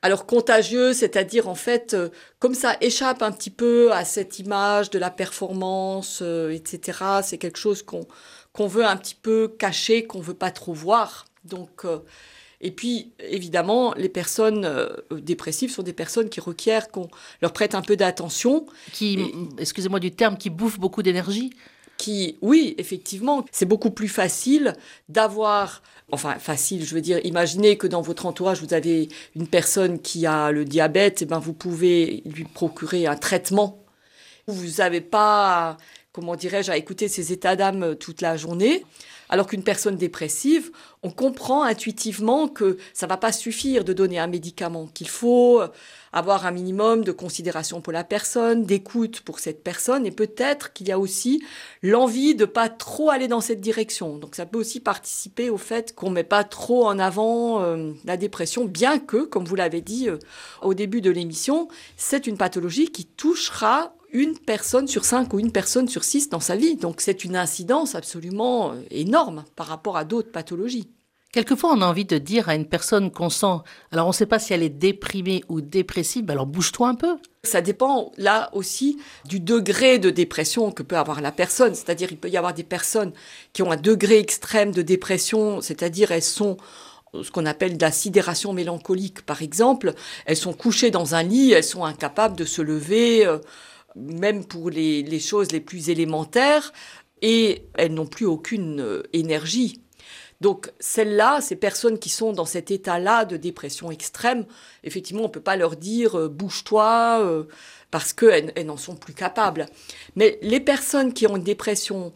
Alors 0.05 0.26
contagieux, 0.26 0.93
c'est-à-dire 0.94 1.49
en 1.49 1.55
fait, 1.55 1.94
euh, 1.94 2.09
comme 2.41 2.55
ça 2.55 2.76
échappe 2.81 3.23
un 3.23 3.31
petit 3.31 3.50
peu 3.50 3.93
à 3.93 4.05
cette 4.05 4.41
image 4.41 4.91
de 4.91 4.99
la 4.99 5.11
performance, 5.11 6.23
etc. 6.50 6.99
C'est 7.23 7.38
quelque 7.38 7.59
chose 7.59 7.82
qu'on 7.82 8.06
qu'on 8.53 8.67
veut 8.67 8.85
un 8.85 8.97
petit 8.97 9.14
peu 9.14 9.47
cacher, 9.47 10.05
qu'on 10.05 10.20
veut 10.20 10.35
pas 10.35 10.50
trop 10.50 10.73
voir. 10.73 11.26
Donc 11.44 11.85
et 12.62 12.70
puis, 12.70 13.12
évidemment, 13.19 13.93
les 13.97 14.09
personnes 14.09 14.64
euh, 14.64 14.88
dépressives 15.11 15.73
sont 15.73 15.82
des 15.82 15.93
personnes 15.93 16.31
qui 16.31 16.41
requièrent 16.41 16.88
qu'on 16.88 17.09
leur 17.43 17.53
prête 17.53 17.75
un 17.75 17.82
peu 17.82 17.97
d'attention. 17.97 18.67
Qui, 18.93 19.19
excusez-moi 19.59 19.99
du 19.99 20.12
terme, 20.12 20.38
qui 20.38 20.49
bouffent 20.49 20.79
beaucoup 20.79 21.03
d'énergie 21.03 21.53
oui, 22.43 22.75
effectivement, 22.78 23.44
c'est 23.52 23.66
beaucoup 23.66 23.90
plus 23.90 24.08
facile 24.08 24.75
d'avoir, 25.08 25.82
enfin 26.10 26.38
facile, 26.38 26.84
je 26.84 26.94
veux 26.94 27.00
dire, 27.00 27.20
imaginez 27.25 27.76
que 27.76 27.87
dans 27.87 28.02
votre 28.02 28.26
entourage, 28.26 28.60
vous 28.62 28.75
avez 28.75 29.08
une 29.37 29.46
personne 29.46 30.00
qui 30.00 30.26
a 30.26 30.50
le 30.50 30.64
diabète, 30.64 31.22
et 31.22 31.25
eh 31.25 31.26
ben 31.26 31.38
vous 31.38 31.52
pouvez 31.52 32.22
lui 32.26 32.44
procurer 32.44 33.06
un 33.06 33.16
traitement. 33.16 33.84
Vous 34.46 34.78
n'avez 34.78 35.00
pas, 35.00 35.76
comment 36.12 36.37
dirais-je, 36.37 36.71
à 36.71 36.76
écouter 36.76 37.09
ses 37.09 37.33
états 37.33 37.57
d'âme 37.57 37.97
toute 37.97 38.21
la 38.21 38.37
journée. 38.37 38.85
Alors 39.28 39.47
qu'une 39.47 39.64
personne 39.64 39.97
dépressive, 39.97 40.71
on 41.02 41.11
comprend 41.11 41.62
intuitivement 41.62 42.49
que 42.49 42.76
ça 42.92 43.07
va 43.07 43.16
pas 43.16 43.33
suffire 43.33 43.83
de 43.83 43.95
donner 43.95 44.19
un 44.19 44.26
médicament, 44.26 44.88
qu'il 44.92 45.09
faut 45.09 45.62
avoir 46.12 46.45
un 46.45 46.50
minimum 46.50 47.04
de 47.04 47.12
considération 47.12 47.81
pour 47.81 47.92
la 47.92 48.04
personne, 48.04 48.64
d'écoute 48.64 49.23
pour 49.23 49.38
cette 49.38 49.64
personne, 49.64 50.04
et 50.07 50.11
peut-être 50.11 50.73
qu'il 50.73 50.88
y 50.88 50.92
a 50.92 50.99
aussi 50.99 51.42
l'envie 51.83 52.35
de 52.35 52.45
pas 52.45 52.69
trop 52.69 53.11
aller 53.11 53.28
dans 53.28 53.40
cette 53.40 53.61
direction. 53.61 54.19
Donc 54.19 54.35
ça 54.35 54.45
peut 54.45 54.59
aussi 54.59 54.81
participer 54.81 55.49
au 55.49 55.57
fait 55.57 55.95
qu'on 55.95 56.11
met 56.11 56.25
pas 56.25 56.45
trop 56.45 56.87
en 56.87 56.99
avant 56.99 57.62
euh, 57.62 57.92
la 58.04 58.16
dépression, 58.16 58.66
bien 58.66 58.99
que, 58.99 59.25
comme 59.25 59.45
vous 59.45 59.57
l'avez 59.57 59.81
dit 59.81 60.09
euh, 60.09 60.19
au 60.61 60.75
début 60.75 61.00
de 61.00 61.11
l'émission, 61.11 61.69
c'est 61.97 62.26
une 62.26 62.37
pathologie 62.37 62.90
qui 62.90 63.07
touchera 63.07 63.95
une 64.12 64.38
personne 64.38 64.87
sur 64.87 65.04
cinq 65.04 65.33
ou 65.33 65.40
une 65.40 65.52
personne 65.52 65.88
sur 65.88 66.04
six 66.04 66.28
dans 66.28 66.40
sa 66.40 66.54
vie. 66.54 66.76
Donc 66.76 67.00
c'est 67.00 67.25
une 67.25 67.37
incidence 67.37 67.95
absolument 67.95 68.73
euh, 68.73 68.83
énorme 68.90 69.45
par 69.57 69.66
rapport 69.66 69.97
à 69.97 70.04
d'autres 70.04 70.31
pathologies. 70.31 70.88
Quelquefois, 71.33 71.73
on 71.73 71.81
a 71.81 71.87
envie 71.87 72.04
de 72.04 72.19
dire 72.19 72.50
à 72.50 72.54
une 72.54 72.66
personne 72.66 73.11
qu'on 73.11 73.31
sent, 73.31 73.62
alors 73.90 74.04
on 74.04 74.11
ne 74.11 74.14
sait 74.14 74.26
pas 74.26 74.38
si 74.38 74.52
elle 74.52 74.62
est 74.62 74.69
déprimée 74.69 75.42
ou 75.49 75.62
dépressive, 75.62 76.31
alors 76.31 76.45
bouge-toi 76.45 76.88
un 76.88 76.95
peu. 76.95 77.16
Ça 77.42 77.62
dépend 77.62 78.12
là 78.19 78.50
aussi 78.52 78.99
du 79.25 79.40
degré 79.40 79.99
de 79.99 80.11
dépression 80.11 80.71
que 80.73 80.83
peut 80.83 80.99
avoir 80.99 81.23
la 81.23 81.33
personne. 81.33 81.75
C'est-à-dire, 81.75 82.09
il 82.11 82.19
peut 82.19 82.28
y 82.28 82.37
avoir 82.37 82.52
des 82.52 82.64
personnes 82.64 83.12
qui 83.54 83.62
ont 83.62 83.71
un 83.71 83.78
degré 83.78 84.19
extrême 84.19 84.73
de 84.73 84.83
dépression, 84.83 85.62
c'est-à-dire 85.62 86.12
elles 86.12 86.23
sont 86.23 86.59
ce 87.23 87.31
qu'on 87.31 87.47
appelle 87.47 87.78
de 87.78 87.83
la 87.83 87.92
sidération 87.92 88.52
mélancolique, 88.52 89.23
par 89.23 89.40
exemple. 89.40 89.95
Elles 90.26 90.37
sont 90.37 90.52
couchées 90.52 90.90
dans 90.90 91.14
un 91.14 91.23
lit, 91.23 91.52
elles 91.52 91.64
sont 91.64 91.85
incapables 91.85 92.37
de 92.37 92.45
se 92.45 92.61
lever. 92.61 93.26
Euh, 93.26 93.38
même 93.96 94.44
pour 94.44 94.70
les, 94.70 95.20
choses 95.20 95.52
les 95.52 95.61
plus 95.61 95.90
élémentaires, 95.90 96.72
et 97.20 97.66
elles 97.75 97.94
n'ont 97.94 98.06
plus 98.06 98.26
aucune 98.26 98.80
euh, 98.80 99.02
énergie. 99.12 99.80
Donc 100.40 100.72
celles-là, 100.80 101.40
ces 101.40 101.54
personnes 101.54 102.00
qui 102.00 102.08
sont 102.08 102.32
dans 102.32 102.44
cet 102.44 102.72
état-là 102.72 103.25
de 103.25 103.37
dépression 103.37 103.92
extrême, 103.92 104.44
effectivement, 104.82 105.22
on 105.22 105.28
ne 105.28 105.32
peut 105.32 105.40
pas 105.40 105.54
leur 105.56 105.76
dire 105.76 106.18
euh, 106.18 106.28
bouge-toi 106.28 107.20
euh, 107.20 107.44
parce 107.92 108.12
qu'elles 108.12 108.52
elles 108.56 108.66
n'en 108.66 108.76
sont 108.76 108.96
plus 108.96 109.14
capables. 109.14 109.66
Mais 110.16 110.40
les 110.42 110.58
personnes 110.58 111.12
qui 111.12 111.28
ont 111.28 111.37
une 111.37 111.44
dépression 111.44 112.12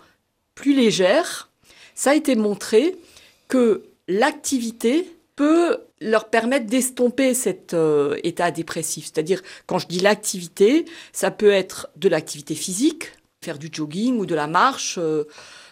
plus 0.57 0.75
légère, 0.75 1.51
ça 1.95 2.11
a 2.11 2.15
été 2.15 2.35
montré 2.35 2.97
que 3.47 3.85
l'activité 4.09 5.16
peut 5.37 5.79
leur 6.01 6.29
permettre 6.29 6.67
d'estomper 6.67 7.35
cet 7.35 7.75
euh, 7.75 8.19
état 8.25 8.51
dépressif. 8.51 9.05
C'est-à-dire, 9.05 9.43
quand 9.67 9.79
je 9.79 9.87
dis 9.87 10.01
l'activité, 10.01 10.87
ça 11.13 11.31
peut 11.31 11.51
être 11.51 11.89
de 11.97 12.09
l'activité 12.09 12.55
physique, 12.55 13.13
faire 13.43 13.59
du 13.59 13.69
jogging 13.71 14.19
ou 14.19 14.27
de 14.27 14.35
la 14.35 14.47
marche. 14.47 14.99
Euh, 14.99 15.25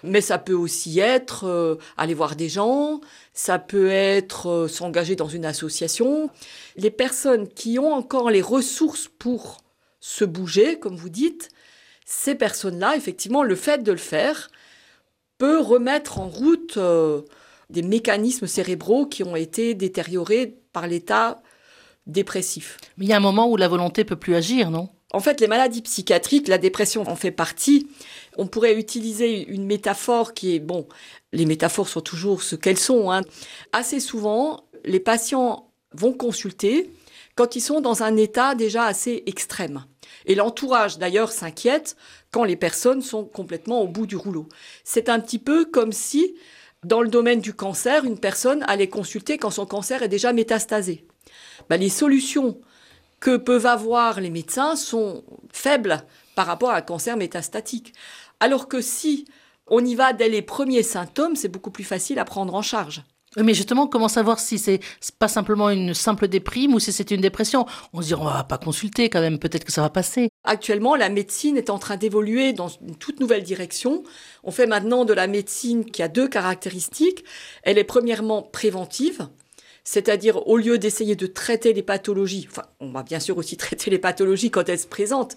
mais 0.02 0.20
ça 0.20 0.38
peut 0.38 0.54
aussi 0.54 1.00
être 1.00 1.44
euh, 1.44 1.76
aller 1.96 2.12
voir 2.12 2.36
des 2.36 2.50
gens, 2.50 3.00
ça 3.32 3.58
peut 3.58 3.90
être 3.90 4.66
s'engager 4.68 5.16
dans 5.16 5.28
une 5.28 5.46
association. 5.46 6.30
Les 6.76 6.90
personnes 6.90 7.48
qui 7.48 7.78
ont 7.78 7.92
encore 7.92 8.30
les 8.30 8.42
ressources 8.42 9.08
pour 9.18 9.62
se 10.00 10.26
bouger, 10.26 10.78
comme 10.78 10.96
vous 10.96 11.08
dites, 11.08 11.48
ces 12.04 12.34
personnes-là, 12.34 12.96
effectivement, 12.96 13.42
le 13.42 13.56
fait 13.56 13.82
de 13.82 13.92
le 13.92 13.98
faire 13.98 14.50
peut 15.38 15.58
remettre 15.58 16.18
en 16.18 16.28
route 16.28 16.78
des 17.70 17.82
mécanismes 17.82 18.46
cérébraux 18.46 19.06
qui 19.06 19.22
ont 19.22 19.36
été 19.36 19.74
détériorés 19.74 20.58
par 20.72 20.86
l'état 20.86 21.42
dépressif. 22.06 22.76
Mais 22.96 23.06
il 23.06 23.08
y 23.08 23.12
a 23.12 23.16
un 23.16 23.20
moment 23.20 23.48
où 23.48 23.56
la 23.56 23.68
volonté 23.68 24.04
peut 24.04 24.16
plus 24.16 24.34
agir, 24.34 24.70
non? 24.70 24.90
En 25.12 25.20
fait, 25.20 25.40
les 25.40 25.46
maladies 25.46 25.82
psychiatriques, 25.82 26.48
la 26.48 26.58
dépression 26.58 27.08
en 27.08 27.14
fait 27.14 27.30
partie. 27.30 27.88
On 28.36 28.48
pourrait 28.48 28.74
utiliser 28.74 29.46
une 29.46 29.64
métaphore 29.64 30.34
qui 30.34 30.56
est, 30.56 30.58
bon, 30.58 30.88
les 31.32 31.46
métaphores 31.46 31.88
sont 31.88 32.00
toujours 32.00 32.42
ce 32.42 32.56
qu'elles 32.56 32.78
sont. 32.78 33.12
Hein. 33.12 33.22
Assez 33.72 34.00
souvent, 34.00 34.64
les 34.84 34.98
patients 34.98 35.70
vont 35.92 36.12
consulter 36.12 36.90
quand 37.36 37.54
ils 37.54 37.60
sont 37.60 37.80
dans 37.80 38.02
un 38.02 38.16
état 38.16 38.56
déjà 38.56 38.84
assez 38.86 39.22
extrême. 39.26 39.84
Et 40.26 40.34
l'entourage, 40.34 40.98
d'ailleurs, 40.98 41.30
s'inquiète 41.30 41.96
quand 42.32 42.44
les 42.44 42.56
personnes 42.56 43.02
sont 43.02 43.24
complètement 43.24 43.82
au 43.82 43.86
bout 43.86 44.06
du 44.06 44.16
rouleau. 44.16 44.48
C'est 44.82 45.08
un 45.08 45.20
petit 45.20 45.38
peu 45.38 45.64
comme 45.64 45.92
si, 45.92 46.34
dans 46.84 47.02
le 47.02 47.08
domaine 47.08 47.40
du 47.40 47.54
cancer, 47.54 48.04
une 48.04 48.18
personne 48.18 48.64
allait 48.68 48.88
consulter 48.88 49.38
quand 49.38 49.50
son 49.50 49.66
cancer 49.66 50.02
est 50.02 50.08
déjà 50.08 50.32
métastasé. 50.32 51.06
Bah, 51.68 51.76
les 51.76 51.88
solutions 51.88 52.60
que 53.20 53.36
peuvent 53.36 53.66
avoir 53.66 54.20
les 54.20 54.30
médecins 54.30 54.76
sont 54.76 55.24
faibles 55.52 56.02
par 56.34 56.46
rapport 56.46 56.70
à 56.70 56.76
un 56.76 56.82
cancer 56.82 57.16
métastatique. 57.16 57.94
Alors 58.40 58.68
que 58.68 58.80
si 58.80 59.26
on 59.66 59.84
y 59.84 59.94
va 59.94 60.12
dès 60.12 60.28
les 60.28 60.42
premiers 60.42 60.82
symptômes, 60.82 61.36
c'est 61.36 61.48
beaucoup 61.48 61.70
plus 61.70 61.84
facile 61.84 62.18
à 62.18 62.24
prendre 62.24 62.54
en 62.54 62.62
charge. 62.62 63.02
Mais 63.36 63.54
justement, 63.54 63.86
comment 63.86 64.08
savoir 64.08 64.38
si 64.38 64.58
c'est 64.58 64.80
pas 65.18 65.28
simplement 65.28 65.70
une 65.70 65.94
simple 65.94 66.28
déprime 66.28 66.74
ou 66.74 66.80
si 66.80 66.92
c'est 66.92 67.10
une 67.10 67.20
dépression? 67.20 67.66
On 67.92 68.02
se 68.02 68.08
dit, 68.08 68.14
on 68.14 68.24
va 68.24 68.44
pas 68.44 68.58
consulter 68.58 69.08
quand 69.08 69.20
même, 69.20 69.38
peut-être 69.38 69.64
que 69.64 69.72
ça 69.72 69.82
va 69.82 69.90
passer. 69.90 70.28
Actuellement, 70.44 70.94
la 70.94 71.08
médecine 71.08 71.56
est 71.56 71.70
en 71.70 71.78
train 71.78 71.96
d'évoluer 71.96 72.52
dans 72.52 72.68
une 72.68 72.96
toute 72.96 73.20
nouvelle 73.20 73.42
direction. 73.42 74.04
On 74.44 74.50
fait 74.50 74.66
maintenant 74.66 75.04
de 75.04 75.12
la 75.12 75.26
médecine 75.26 75.84
qui 75.84 76.02
a 76.02 76.08
deux 76.08 76.28
caractéristiques. 76.28 77.24
Elle 77.62 77.78
est 77.78 77.84
premièrement 77.84 78.42
préventive, 78.42 79.28
c'est-à-dire, 79.84 80.46
au 80.48 80.56
lieu 80.56 80.78
d'essayer 80.78 81.14
de 81.14 81.26
traiter 81.26 81.72
les 81.74 81.82
pathologies, 81.82 82.46
enfin, 82.50 82.64
on 82.80 82.90
va 82.90 83.02
bien 83.02 83.20
sûr 83.20 83.36
aussi 83.36 83.56
traiter 83.58 83.90
les 83.90 83.98
pathologies 83.98 84.50
quand 84.50 84.68
elles 84.68 84.78
se 84.78 84.86
présentent, 84.86 85.36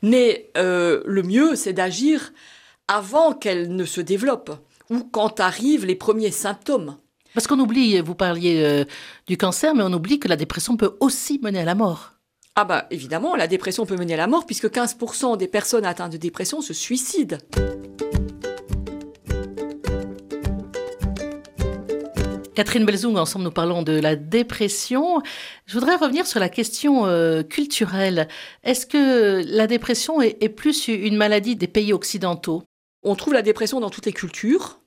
mais 0.00 0.50
euh, 0.56 1.02
le 1.04 1.22
mieux, 1.22 1.54
c'est 1.56 1.74
d'agir 1.74 2.32
avant 2.88 3.32
qu'elles 3.32 3.74
ne 3.74 3.84
se 3.84 4.00
développent 4.00 4.52
ou 4.90 5.04
quand 5.04 5.40
arrivent 5.40 5.86
les 5.86 5.94
premiers 5.94 6.30
symptômes. 6.30 6.96
Parce 7.34 7.46
qu'on 7.46 7.58
oublie, 7.58 8.00
vous 8.00 8.14
parliez 8.14 8.62
euh, 8.62 8.84
du 9.26 9.36
cancer, 9.36 9.74
mais 9.74 9.82
on 9.82 9.92
oublie 9.92 10.18
que 10.18 10.28
la 10.28 10.36
dépression 10.36 10.76
peut 10.76 10.96
aussi 11.00 11.40
mener 11.42 11.60
à 11.60 11.64
la 11.64 11.74
mort. 11.74 12.12
Ah 12.54 12.66
bah 12.66 12.86
évidemment, 12.90 13.34
la 13.34 13.46
dépression 13.46 13.86
peut 13.86 13.96
mener 13.96 14.12
à 14.14 14.18
la 14.18 14.26
mort 14.26 14.44
puisque 14.44 14.66
15% 14.66 15.38
des 15.38 15.48
personnes 15.48 15.86
atteintes 15.86 16.12
de 16.12 16.18
dépression 16.18 16.60
se 16.60 16.74
suicident. 16.74 17.38
Catherine 22.54 22.84
Belzung, 22.84 23.16
ensemble 23.16 23.46
nous 23.46 23.50
parlons 23.50 23.82
de 23.82 23.98
la 23.98 24.14
dépression. 24.14 25.22
Je 25.64 25.72
voudrais 25.72 25.96
revenir 25.96 26.26
sur 26.26 26.38
la 26.38 26.50
question 26.50 27.06
euh, 27.06 27.42
culturelle. 27.42 28.28
Est-ce 28.62 28.84
que 28.84 29.42
la 29.46 29.66
dépression 29.66 30.20
est, 30.20 30.48
plus 30.50 30.88
une 30.88 31.16
maladie 31.16 31.56
des 31.56 31.66
pays 31.66 31.94
occidentaux? 31.94 32.62
On 33.02 33.14
trouve 33.14 33.32
la 33.32 33.40
dépression 33.40 33.80
dans 33.80 33.88
toutes 33.88 34.04
les 34.04 34.12
cultures. 34.12 34.81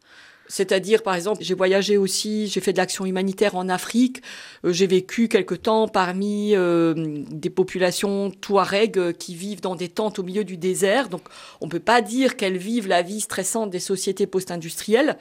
C'est-à-dire, 0.48 1.02
par 1.02 1.16
exemple, 1.16 1.42
j'ai 1.42 1.56
voyagé 1.56 1.98
aussi, 1.98 2.48
j'ai 2.48 2.62
fait 2.62 2.72
de 2.72 2.78
l'action 2.78 3.06
humanitaire 3.06 3.56
en 3.56 3.68
Afrique, 3.68 4.22
euh, 4.64 4.72
j'ai 4.72 4.88
vécu 4.88 5.28
quelque 5.28 5.56
temps 5.56 5.88
parmi 5.88 6.56
euh, 6.56 6.94
des 7.32 7.50
populations 7.50 8.30
touareg 8.30 9.14
qui 9.18 9.36
vivent 9.36 9.62
dans 9.62 9.76
des 9.76 9.90
tentes 9.90 10.20
au 10.20 10.24
milieu 10.24 10.44
du 10.44 10.58
désert. 10.58 11.10
Donc, 11.10 11.24
on 11.62 11.66
ne 11.66 11.72
peut 11.72 11.80
pas 11.80 12.02
dire 12.02 12.38
qu'elles 12.38 12.58
vivent 12.58 12.88
la 12.88 13.02
vie 13.02 13.22
stressante 13.22 13.72
des 13.72 13.80
sociétés 13.80 14.28
post-industrielles. 14.28 15.18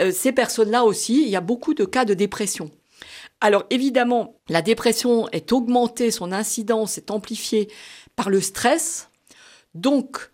Euh, 0.00 0.10
ces 0.10 0.32
personnes-là 0.32 0.84
aussi, 0.84 1.22
il 1.22 1.28
y 1.28 1.36
a 1.36 1.40
beaucoup 1.40 1.74
de 1.74 1.84
cas 1.84 2.04
de 2.04 2.14
dépression. 2.14 2.70
Alors 3.40 3.64
évidemment, 3.70 4.36
la 4.48 4.62
dépression 4.62 5.28
est 5.30 5.52
augmentée, 5.52 6.10
son 6.10 6.32
incidence 6.32 6.96
est 6.98 7.10
amplifiée 7.10 7.68
par 8.16 8.30
le 8.30 8.40
stress. 8.40 9.10
Donc, 9.74 10.30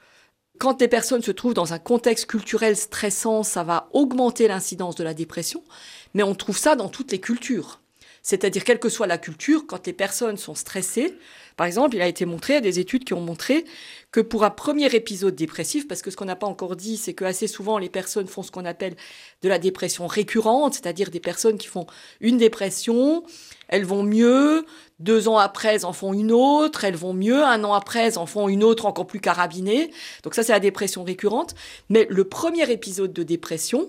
quand 0.61 0.79
les 0.83 0.89
personnes 0.89 1.23
se 1.23 1.31
trouvent 1.31 1.55
dans 1.55 1.73
un 1.73 1.79
contexte 1.79 2.27
culturel 2.27 2.77
stressant, 2.77 3.43
ça 3.43 3.65
va 3.65 3.89
augmenter 3.95 4.47
l'incidence 4.47 4.95
de 4.95 5.03
la 5.03 5.15
dépression, 5.15 5.65
mais 6.13 6.23
on 6.23 6.35
trouve 6.35 6.59
ça 6.59 6.77
dans 6.77 6.91
toutes 6.91 7.13
les 7.13 7.19
cultures. 7.19 7.81
C'est-à-dire, 8.23 8.65
quelle 8.65 8.79
que 8.79 8.89
soit 8.89 9.07
la 9.07 9.19
culture, 9.19 9.67
quand 9.67 9.87
les 9.87 9.93
personnes 9.93 10.37
sont 10.37 10.55
stressées, 10.55 11.15
par 11.57 11.67
exemple, 11.67 11.97
il 11.97 12.03
a 12.03 12.07
été 12.07 12.25
montré, 12.25 12.55
il 12.55 12.57
y 12.57 12.59
a 12.59 12.63
des 12.63 12.79
études 12.79 13.05
qui 13.05 13.13
ont 13.13 13.21
montré 13.21 13.67
que 14.13 14.21
pour 14.21 14.45
un 14.45 14.51
premier 14.51 14.87
épisode 14.95 15.35
dépressif, 15.35 15.87
parce 15.87 16.01
que 16.01 16.11
ce 16.11 16.17
qu'on 16.17 16.25
n'a 16.25 16.37
pas 16.37 16.47
encore 16.47 16.75
dit, 16.75 16.97
c'est 16.97 17.13
que 17.13 17.25
assez 17.25 17.47
souvent 17.47 17.77
les 17.77 17.91
personnes 17.91 18.27
font 18.29 18.43
ce 18.43 18.51
qu'on 18.51 18.65
appelle 18.65 18.97
de 19.43 19.49
la 19.49 19.59
dépression 19.59 20.07
récurrente, 20.07 20.75
c'est-à-dire 20.75 21.11
des 21.11 21.21
personnes 21.21 21.59
qui 21.59 21.67
font 21.67 21.87
une 22.21 22.39
dépression, 22.39 23.25
elles 23.69 23.85
vont 23.85 24.03
mieux, 24.03 24.65
deux 25.01 25.29
ans 25.29 25.37
après, 25.37 25.75
elles 25.75 25.87
en 25.87 25.93
font 25.93 26.15
une 26.15 26.33
autre, 26.33 26.85
elles 26.85 26.97
vont 26.97 27.13
mieux, 27.13 27.45
un 27.45 27.63
an 27.65 27.75
après, 27.75 28.07
elles 28.07 28.19
en 28.19 28.27
font 28.27 28.49
une 28.49 28.65
autre 28.65 28.87
encore 28.87 29.07
plus 29.07 29.21
carabinée. 29.21 29.91
Donc 30.23 30.35
ça, 30.35 30.43
c'est 30.43 30.53
la 30.53 30.61
dépression 30.61 31.05
récurrente. 31.05 31.55
Mais 31.89 32.07
le 32.09 32.25
premier 32.25 32.71
épisode 32.71 33.13
de 33.13 33.23
dépression, 33.23 33.89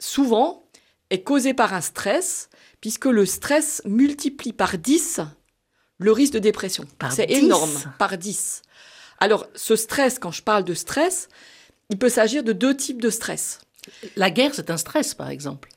souvent, 0.00 0.64
est 1.12 1.22
causé 1.22 1.54
par 1.54 1.74
un 1.74 1.80
stress, 1.80 2.48
puisque 2.80 3.04
le 3.04 3.26
stress 3.26 3.82
multiplie 3.84 4.52
par 4.52 4.78
10 4.78 5.20
le 5.98 6.10
risque 6.10 6.32
de 6.32 6.38
dépression. 6.38 6.84
C'est 7.10 7.30
énorme, 7.30 7.70
par 7.98 8.18
10. 8.18 8.62
Alors, 9.20 9.46
ce 9.54 9.76
stress, 9.76 10.18
quand 10.18 10.32
je 10.32 10.42
parle 10.42 10.64
de 10.64 10.74
stress, 10.74 11.28
il 11.90 11.98
peut 11.98 12.08
s'agir 12.08 12.42
de 12.42 12.52
deux 12.52 12.76
types 12.76 13.00
de 13.00 13.10
stress. 13.10 13.60
La 14.16 14.30
guerre, 14.30 14.52
c'est 14.54 14.70
un 14.70 14.76
stress, 14.76 15.14
par 15.14 15.28
exemple. 15.28 15.68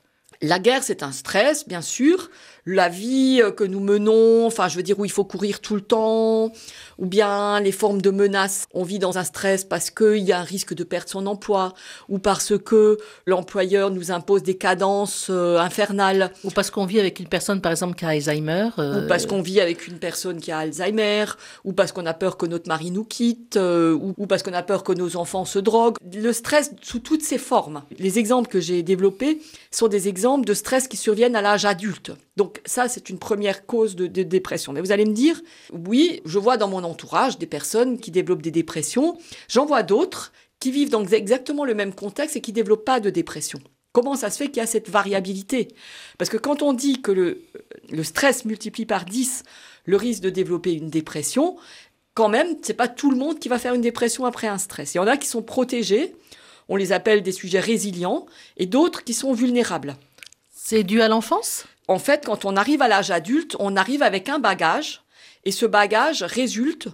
La 0.42 0.58
guerre, 0.58 0.84
c'est 0.84 1.04
un 1.04 1.12
stress, 1.12 1.68
bien 1.68 1.82
sûr. 1.82 2.32
La 2.68 2.90
vie 2.90 3.42
euh, 3.44 3.52
que 3.52 3.64
nous 3.64 3.80
menons, 3.80 4.48
enfin, 4.48 4.68
je 4.68 4.76
veux 4.76 4.82
dire, 4.82 4.98
où 4.98 5.06
il 5.06 5.12
faut 5.12 5.24
courir 5.24 5.60
tout 5.60 5.76
le 5.76 5.82
temps, 5.82 6.52
ou 6.98 7.06
bien 7.06 7.60
les 7.60 7.72
formes 7.72 8.02
de 8.02 8.10
menaces. 8.10 8.66
On 8.74 8.84
vit 8.84 8.98
dans 8.98 9.20
un 9.20 9.24
stress 9.24 9.64
parce 9.64 9.92
qu'il 9.92 10.24
y 10.24 10.32
a 10.32 10.40
un 10.40 10.44
risque 10.44 10.74
de 10.74 10.84
perdre 10.84 11.08
son 11.08 11.28
emploi, 11.28 11.76
ou 12.10 12.18
parce 12.18 12.58
que 12.58 12.98
l'employeur 13.28 13.92
nous 13.92 14.12
impose 14.12 14.42
des 14.42 14.58
cadences 14.58 15.28
euh, 15.30 15.60
infernales. 15.60 16.32
Ou 16.44 16.50
parce 16.50 16.72
qu'on 16.72 16.88
vit 16.88 17.00
avec 17.00 17.20
une 17.20 17.28
personne, 17.28 17.62
par 17.62 17.72
exemple, 17.72 17.96
qui 17.96 18.06
a 18.06 18.10
Alzheimer. 18.10 18.70
Euh, 18.80 19.06
ou 19.06 19.08
parce 19.08 19.28
qu'on 19.28 19.44
vit 19.44 19.62
avec 19.62 19.86
une 19.86 20.00
personne 20.00 20.42
qui 20.42 20.52
a 20.52 20.58
Alzheimer, 20.58 21.26
ou 21.66 21.74
parce 21.74 21.92
qu'on 21.92 22.08
a 22.08 22.16
peur 22.16 22.36
que 22.36 22.48
notre 22.48 22.68
mari 22.68 22.90
nous 22.90 23.04
quitte, 23.04 23.58
ou, 23.58 24.16
ou 24.18 24.26
parce 24.26 24.42
qu'on 24.42 24.54
a 24.54 24.64
peur 24.64 24.84
que 24.84 24.94
nos 24.94 25.18
enfants 25.18 25.46
se 25.46 25.60
droguent. 25.60 25.98
Le 26.12 26.34
stress 26.34 26.72
sous 26.82 27.00
toutes 27.00 27.22
ses 27.22 27.38
formes. 27.38 27.84
Les 28.00 28.18
exemples 28.18 28.50
que 28.50 28.60
j'ai 28.60 28.82
développés 28.82 29.40
sont 29.70 29.88
des 29.88 30.08
exemples 30.08 30.46
de 30.46 30.56
stress 30.56 30.88
qui 30.88 30.98
surviennent 30.98 31.36
à 31.36 31.44
l'âge 31.44 31.66
adulte. 31.66 32.12
Donc 32.38 32.55
ça, 32.66 32.88
c'est 32.88 33.10
une 33.10 33.20
première 33.20 33.66
cause 33.66 33.96
de, 33.96 34.08
dépression. 34.08 34.74
Mais 34.74 34.82
vous 34.82 34.92
allez 34.92 35.06
me 35.06 35.14
dire, 35.14 35.42
oui, 35.72 36.22
je 36.26 36.40
vois 36.40 36.58
dans 36.58 36.68
mon 36.68 36.84
entourage 36.84 37.38
des 37.38 37.46
personnes 37.46 38.00
qui 38.00 38.12
développent 38.12 38.42
des 38.42 38.52
dépressions. 38.52 39.18
J'en 39.48 39.66
vois 39.66 39.84
d'autres 39.84 40.32
qui 40.60 40.72
vivent 40.72 40.90
dans 40.90 41.06
exactement 41.06 41.66
le 41.66 41.76
même 41.76 41.94
contexte 41.94 42.36
et 42.36 42.42
qui 42.42 42.52
ne 42.52 42.56
développent 42.56 42.86
pas 42.86 43.00
de 43.00 43.10
dépression. 43.10 43.60
Comment 43.92 44.16
ça 44.16 44.30
se 44.30 44.38
fait 44.38 44.48
qu'il 44.48 44.58
y 44.58 44.62
a 44.62 44.68
cette 44.68 44.90
variabilité? 44.90 45.70
Parce 46.18 46.30
que 46.30 46.38
quand 46.38 46.62
on 46.62 46.74
dit 46.74 47.02
que 47.02 47.12
le, 47.12 47.42
le, 47.90 48.04
stress 48.04 48.44
multiplie 48.44 48.86
par 48.86 49.06
10 49.06 49.44
le 49.86 49.96
risque 49.96 50.22
de 50.22 50.30
développer 50.30 50.74
une 50.74 50.90
dépression, 50.90 51.56
quand 52.14 52.30
même, 52.30 52.58
c'est 52.62 52.74
pas 52.74 52.88
tout 52.88 53.12
le 53.12 53.18
monde 53.18 53.40
qui 53.40 53.50
va 53.50 53.60
faire 53.60 53.74
une 53.74 53.82
dépression 53.82 54.26
après 54.26 54.48
un 54.48 54.58
stress. 54.58 54.96
Il 54.96 54.98
y 54.98 55.00
en 55.00 55.08
a 55.08 55.18
qui 55.18 55.28
sont 55.28 55.44
protégés, 55.44 56.16
on 56.68 56.76
les 56.76 56.92
appelle 56.92 57.22
des 57.22 57.32
sujets 57.32 57.60
résilients, 57.60 58.26
et 58.58 58.66
d'autres 58.66 59.04
qui 59.04 59.14
sont 59.14 59.34
vulnérables. 59.34 59.96
C'est 60.52 60.84
dû 60.84 61.02
à 61.02 61.08
l'enfance? 61.08 61.66
En 61.88 62.00
fait, 62.00 62.26
quand 62.26 62.46
on 62.46 62.56
arrive 62.56 62.82
à 62.82 62.88
l'âge 62.88 63.12
adulte, 63.12 63.56
on 63.60 63.76
arrive 63.76 64.02
avec 64.02 64.30
un 64.30 64.40
bagage, 64.40 65.04
et 65.44 65.52
ce 65.52 65.66
bagage 65.66 66.24
résulte 66.24 66.90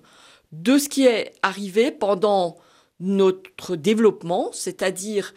de 0.51 0.77
ce 0.77 0.89
qui 0.89 1.05
est 1.05 1.33
arrivé 1.41 1.91
pendant 1.91 2.57
notre 2.99 3.75
développement, 3.75 4.51
c'est-à-dire 4.53 5.33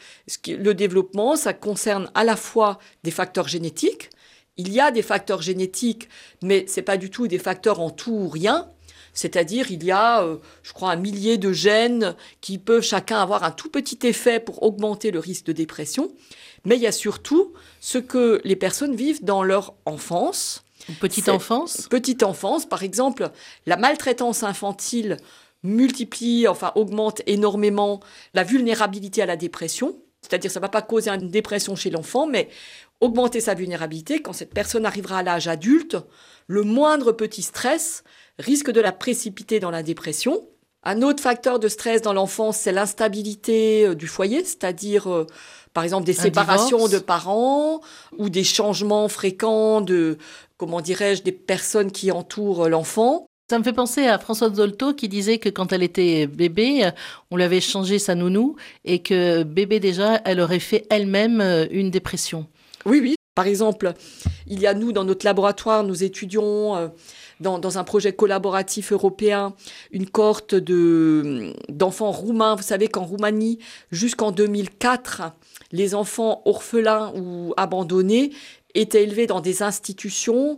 le 0.49 0.75
développement, 0.75 1.37
ça 1.37 1.55
concerne 1.55 2.11
à 2.15 2.25
la 2.25 2.37
fois 2.37 2.79
des 3.05 3.11
facteurs 3.11 3.49
génétiques. 3.49 4.11
Il 4.57 4.73
y 4.73 4.81
a 4.81 4.91
des 4.91 5.03
facteurs 5.03 5.41
génétiques, 5.41 6.09
mais 6.43 6.67
c'est 6.69 6.83
pas 6.83 6.97
du 6.97 7.11
tout 7.11 7.27
des 7.27 7.39
facteurs 7.39 7.81
en 7.81 7.91
tout 7.91 8.13
ou 8.13 8.29
rien. 8.29 8.69
C'est-à-dire, 9.15 9.71
il 9.71 9.85
y 9.85 9.93
a, 9.93 10.23
euh, 10.23 10.37
je 10.63 10.73
crois, 10.73 10.91
un 10.91 10.97
millier 10.97 11.39
de 11.39 11.53
gènes 11.53 12.15
qui 12.41 12.59
peuvent 12.59 12.83
chacun 12.83 13.19
avoir 13.19 13.45
un 13.45 13.53
tout 13.53 13.71
petit 13.71 13.99
effet 14.03 14.41
pour 14.41 14.63
augmenter 14.63 15.11
le 15.11 15.21
risque 15.21 15.47
de 15.47 15.53
dépression. 15.53 16.13
Mais 16.65 16.77
il 16.77 16.83
y 16.83 16.87
a 16.87 16.93
surtout 16.93 17.53
ce 17.81 17.99
que 17.99 18.41
les 18.45 18.57
personnes 18.57 18.97
vivent 18.97 19.25
dans 19.25 19.43
leur 19.43 19.75
enfance. 19.87 20.65
Petite 21.01 21.29
enfance? 21.29 21.87
Petite 21.89 22.23
enfance, 22.23 22.67
par 22.67 22.83
exemple, 22.83 23.31
la 23.67 23.77
maltraitance 23.77 24.43
infantile 24.43 25.17
multiplie, 25.63 26.47
enfin 26.47 26.73
augmente 26.75 27.23
énormément 27.27 28.01
la 28.35 28.45
vulnérabilité 28.45 29.23
à 29.23 29.27
la 29.27 29.37
dépression. 29.37 29.97
C'est-à-dire 30.21 30.51
ça 30.51 30.61
ne 30.61 30.65
va 30.65 30.69
pas 30.69 30.83
causer 30.83 31.11
une 31.11 31.31
dépression 31.31 31.77
chez 31.77 31.91
l'enfant, 31.91 32.27
mais 32.27 32.49
augmenter 33.01 33.41
sa 33.41 33.55
vulnérabilité 33.55 34.23
quand 34.23 34.33
cette 34.33 34.55
personne 34.55 34.87
arrivera 34.87 35.19
à 35.19 35.23
l'âge 35.23 35.49
adulte, 35.49 35.97
le 36.47 36.63
moindre 36.63 37.13
petit 37.13 37.43
stress 37.43 38.05
risque 38.39 38.71
de 38.71 38.81
la 38.81 38.93
précipiter 38.93 39.61
dans 39.61 39.71
la 39.71 39.83
dépression. 39.83 40.49
Un 40.83 41.01
autre 41.03 41.23
facteur 41.23 41.59
de 41.59 41.69
stress 41.69 42.03
dans 42.03 42.13
l'enfance, 42.13 42.59
c'est 42.59 42.73
l'instabilité 42.73 43.87
euh, 43.87 43.95
du 43.95 44.07
foyer, 44.07 44.45
c'est-à-dire 44.45 45.11
euh, 45.11 45.27
par 45.73 45.83
exemple 45.83 46.05
des 46.05 46.13
séparations 46.13 46.89
de 46.89 46.99
parents 46.99 47.81
ou 48.19 48.29
des 48.29 48.45
changements 48.45 49.09
fréquents 49.09 49.81
de, 49.81 50.19
comment 50.59 50.83
dirais-je, 50.83 51.23
des 51.23 51.33
personnes 51.33 51.91
qui 51.91 52.13
entourent 52.13 52.69
l'enfant. 52.69 53.27
Ça 53.51 53.59
me 53.59 53.65
fait 53.65 53.73
penser 53.75 54.07
à 54.07 54.19
Françoise 54.19 54.53
Dolto 54.53 54.95
qui 54.95 55.09
disait 55.09 55.39
que 55.39 55.51
quand 55.51 55.73
elle 55.73 55.83
était 55.83 56.27
bébé, 56.27 56.91
on 57.31 57.37
lui 57.37 57.45
avait 57.45 57.61
changé 57.61 57.99
sa 57.99 58.15
nounou 58.15 58.57
et 58.85 59.01
que 59.01 59.43
bébé 59.43 59.81
déjà, 59.81 60.21
elle 60.25 60.41
aurait 60.41 60.61
fait 60.61 60.87
elle-même 60.91 61.41
euh, 61.41 61.67
une 61.71 61.91
dépression. 61.91 62.47
Oui, 62.87 63.01
oui. 63.01 63.17
Par 63.35 63.47
exemple, 63.47 63.95
il 64.47 64.61
y 64.61 64.67
a 64.67 64.75
nous, 64.75 64.93
dans 64.93 65.03
notre 65.03 65.27
laboratoire, 65.27 65.83
nous 65.83 66.05
étudions 66.05 66.77
euh, 66.77 66.89
dans, 67.41 67.79
un 67.79 67.85
projet 67.85 68.13
collaboratif 68.13 68.93
européen 68.93 69.55
une 69.91 70.09
cohorte 70.09 70.55
de, 70.55 71.53
d'enfants 71.69 72.13
roumains. 72.13 72.55
Vous 72.55 72.63
savez 72.63 72.87
qu'en 72.87 73.05
Roumanie, 73.05 73.59
jusqu'en 73.91 74.31
2004, 74.31 75.23
les 75.73 75.97
enfants 75.97 76.43
orphelins 76.45 77.13
ou 77.17 77.53
abandonnés 77.57 78.31
étaient 78.75 79.03
élevés 79.03 79.27
dans 79.27 79.41
des 79.41 79.63
institutions 79.63 80.57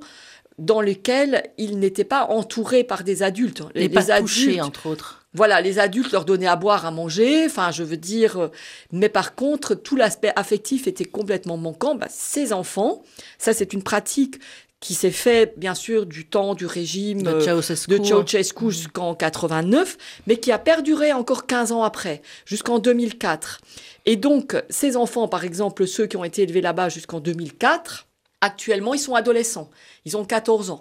dans 0.59 0.81
lesquelles 0.81 1.51
ils 1.59 1.79
n'étaient 1.79 2.05
pas 2.05 2.27
entourés 2.27 2.85
par 2.85 3.05
des 3.05 3.23
adultes. 3.23 3.63
Les, 3.75 3.89
pas 3.89 4.11
adultes, 4.11 4.61
entre 4.61 4.87
autres. 4.87 5.26
Voilà, 5.37 5.61
les 5.61 5.79
adultes 5.79 6.13
leur 6.13 6.25
donnaient 6.25 6.47
à 6.47 6.57
boire, 6.57 6.87
à 6.87 6.91
manger, 6.91 7.45
enfin, 7.45 7.71
je 7.71 7.83
veux 7.83 7.99
dire, 7.99 8.39
euh, 8.39 8.49
mais 8.91 9.11
par 9.11 9.35
contre, 9.35 9.75
tout 9.75 9.95
l'aspect 9.95 10.33
affectif 10.35 10.87
était 10.87 11.05
complètement 11.05 11.59
manquant. 11.59 11.95
Bah, 11.95 12.07
ces 12.09 12.55
enfants, 12.55 13.03
ça 13.37 13.53
c'est 13.53 13.75
une 13.75 13.83
pratique 13.83 14.41
qui 14.81 14.95
s'est 14.95 15.11
fait 15.11 15.53
bien 15.59 15.75
sûr 15.75 16.07
du 16.07 16.27
temps 16.27 16.55
du 16.55 16.65
régime 16.65 17.23
de 17.23 17.29
euh, 17.29 17.41
Ceausescu, 17.41 18.01
mmh. 18.01 18.71
jusqu'en 18.71 19.15
89, 19.15 19.99
mais 20.27 20.39
qui 20.39 20.53
a 20.53 20.59
perduré 20.59 21.13
encore 21.13 21.47
15 21.47 21.73
ans 21.73 21.83
après, 21.83 22.23
jusqu'en 22.47 22.79
2004. 22.79 23.61
Et 24.07 24.17
donc, 24.17 24.57
ces 24.71 24.97
enfants, 24.97 25.29
par 25.29 25.45
exemple, 25.45 25.87
ceux 25.87 26.07
qui 26.07 26.17
ont 26.17 26.25
été 26.25 26.43
élevés 26.43 26.63
là-bas 26.63 26.89
jusqu'en 26.89 27.21
2004, 27.21 28.07
actuellement, 28.41 28.95
ils 28.95 29.01
sont 29.01 29.15
adolescents. 29.15 29.71
Ils 30.07 30.17
ont 30.17 30.25
14 30.25 30.71
ans. 30.71 30.81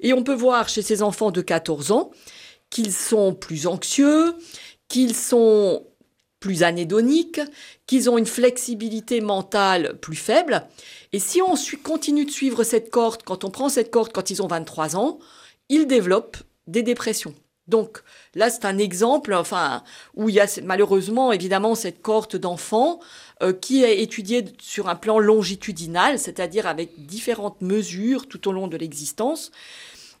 Et 0.00 0.12
on 0.12 0.22
peut 0.22 0.34
voir 0.34 0.68
chez 0.68 0.82
ces 0.82 1.02
enfants 1.02 1.30
de 1.30 1.40
14 1.40 1.90
ans 1.90 2.10
qu'ils 2.70 2.92
sont 2.92 3.34
plus 3.34 3.66
anxieux, 3.66 4.34
qu'ils 4.88 5.14
sont 5.14 5.86
plus 6.40 6.62
anédoniques, 6.62 7.40
qu'ils 7.86 8.10
ont 8.10 8.18
une 8.18 8.26
flexibilité 8.26 9.20
mentale 9.20 9.98
plus 10.00 10.16
faible. 10.16 10.66
Et 11.12 11.18
si 11.18 11.40
on 11.42 11.54
continue 11.82 12.24
de 12.24 12.30
suivre 12.30 12.62
cette 12.62 12.90
corde, 12.90 13.22
quand 13.24 13.44
on 13.44 13.50
prend 13.50 13.68
cette 13.68 13.90
corde 13.90 14.12
quand 14.12 14.30
ils 14.30 14.42
ont 14.42 14.46
23 14.46 14.96
ans, 14.96 15.18
ils 15.68 15.86
développent 15.86 16.36
des 16.66 16.82
dépressions. 16.82 17.34
Donc 17.68 18.02
là, 18.34 18.48
c'est 18.48 18.64
un 18.64 18.78
exemple, 18.78 19.34
enfin, 19.34 19.82
où 20.14 20.28
il 20.28 20.36
y 20.36 20.40
a 20.40 20.46
malheureusement 20.62 21.32
évidemment 21.32 21.74
cette 21.74 22.00
cohorte 22.00 22.36
d'enfants 22.36 23.00
euh, 23.42 23.52
qui 23.52 23.82
est 23.82 24.00
étudiée 24.02 24.44
sur 24.60 24.88
un 24.88 24.94
plan 24.94 25.18
longitudinal, 25.18 26.18
c'est-à-dire 26.18 26.66
avec 26.66 27.06
différentes 27.06 27.60
mesures 27.62 28.28
tout 28.28 28.46
au 28.48 28.52
long 28.52 28.68
de 28.68 28.76
l'existence, 28.76 29.50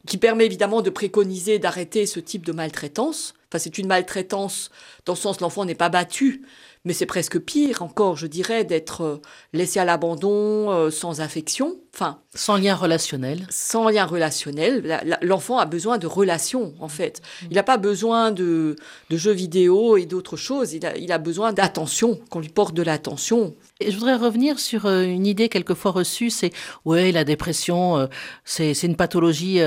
qui 0.06 0.18
permet 0.18 0.46
évidemment 0.46 0.82
de 0.82 0.90
préconiser 0.90 1.58
d'arrêter 1.58 2.06
ce 2.06 2.20
type 2.20 2.46
de 2.46 2.52
maltraitance. 2.52 3.34
Enfin, 3.48 3.58
c'est 3.58 3.78
une 3.78 3.86
maltraitance 3.86 4.70
dans 5.04 5.12
le 5.12 5.18
sens 5.18 5.40
l'enfant 5.40 5.64
n'est 5.64 5.74
pas 5.74 5.88
battu, 5.88 6.42
mais 6.84 6.92
c'est 6.92 7.06
presque 7.06 7.38
pire 7.38 7.82
encore, 7.82 8.16
je 8.16 8.26
dirais, 8.26 8.64
d'être 8.64 9.00
euh, 9.02 9.16
laissé 9.52 9.80
à 9.80 9.84
l'abandon, 9.84 10.70
euh, 10.70 10.90
sans 10.90 11.20
affection, 11.20 11.76
enfin... 11.96 12.18
Sans 12.34 12.58
lien 12.58 12.74
relationnel. 12.74 13.46
Sans 13.48 13.88
lien 13.88 14.04
relationnel. 14.04 15.00
L'enfant 15.22 15.58
a 15.58 15.64
besoin 15.64 15.96
de 15.96 16.06
relations, 16.06 16.74
en 16.80 16.88
fait. 16.88 17.22
Mm. 17.42 17.46
Il 17.50 17.54
n'a 17.54 17.62
pas 17.62 17.78
besoin 17.78 18.30
de, 18.30 18.76
jeux 19.10 19.32
vidéo 19.32 19.96
et 19.96 20.04
d'autres 20.04 20.36
choses. 20.36 20.74
Il 20.74 20.84
a, 20.84 20.96
il 20.96 21.10
a 21.12 21.18
besoin 21.18 21.52
d'attention, 21.52 22.20
qu'on 22.28 22.40
lui 22.40 22.50
porte 22.50 22.74
de 22.74 22.82
l'attention. 22.82 23.54
Et 23.80 23.90
je 23.90 23.96
voudrais 23.96 24.16
revenir 24.16 24.58
sur 24.58 24.86
euh, 24.86 25.02
une 25.02 25.26
idée 25.26 25.48
quelquefois 25.48 25.90
reçue, 25.90 26.30
c'est 26.30 26.50
ouais 26.84 27.12
la 27.12 27.24
dépression, 27.24 28.08
c'est 28.44 28.72
une 28.82 28.96
pathologie 28.96 29.60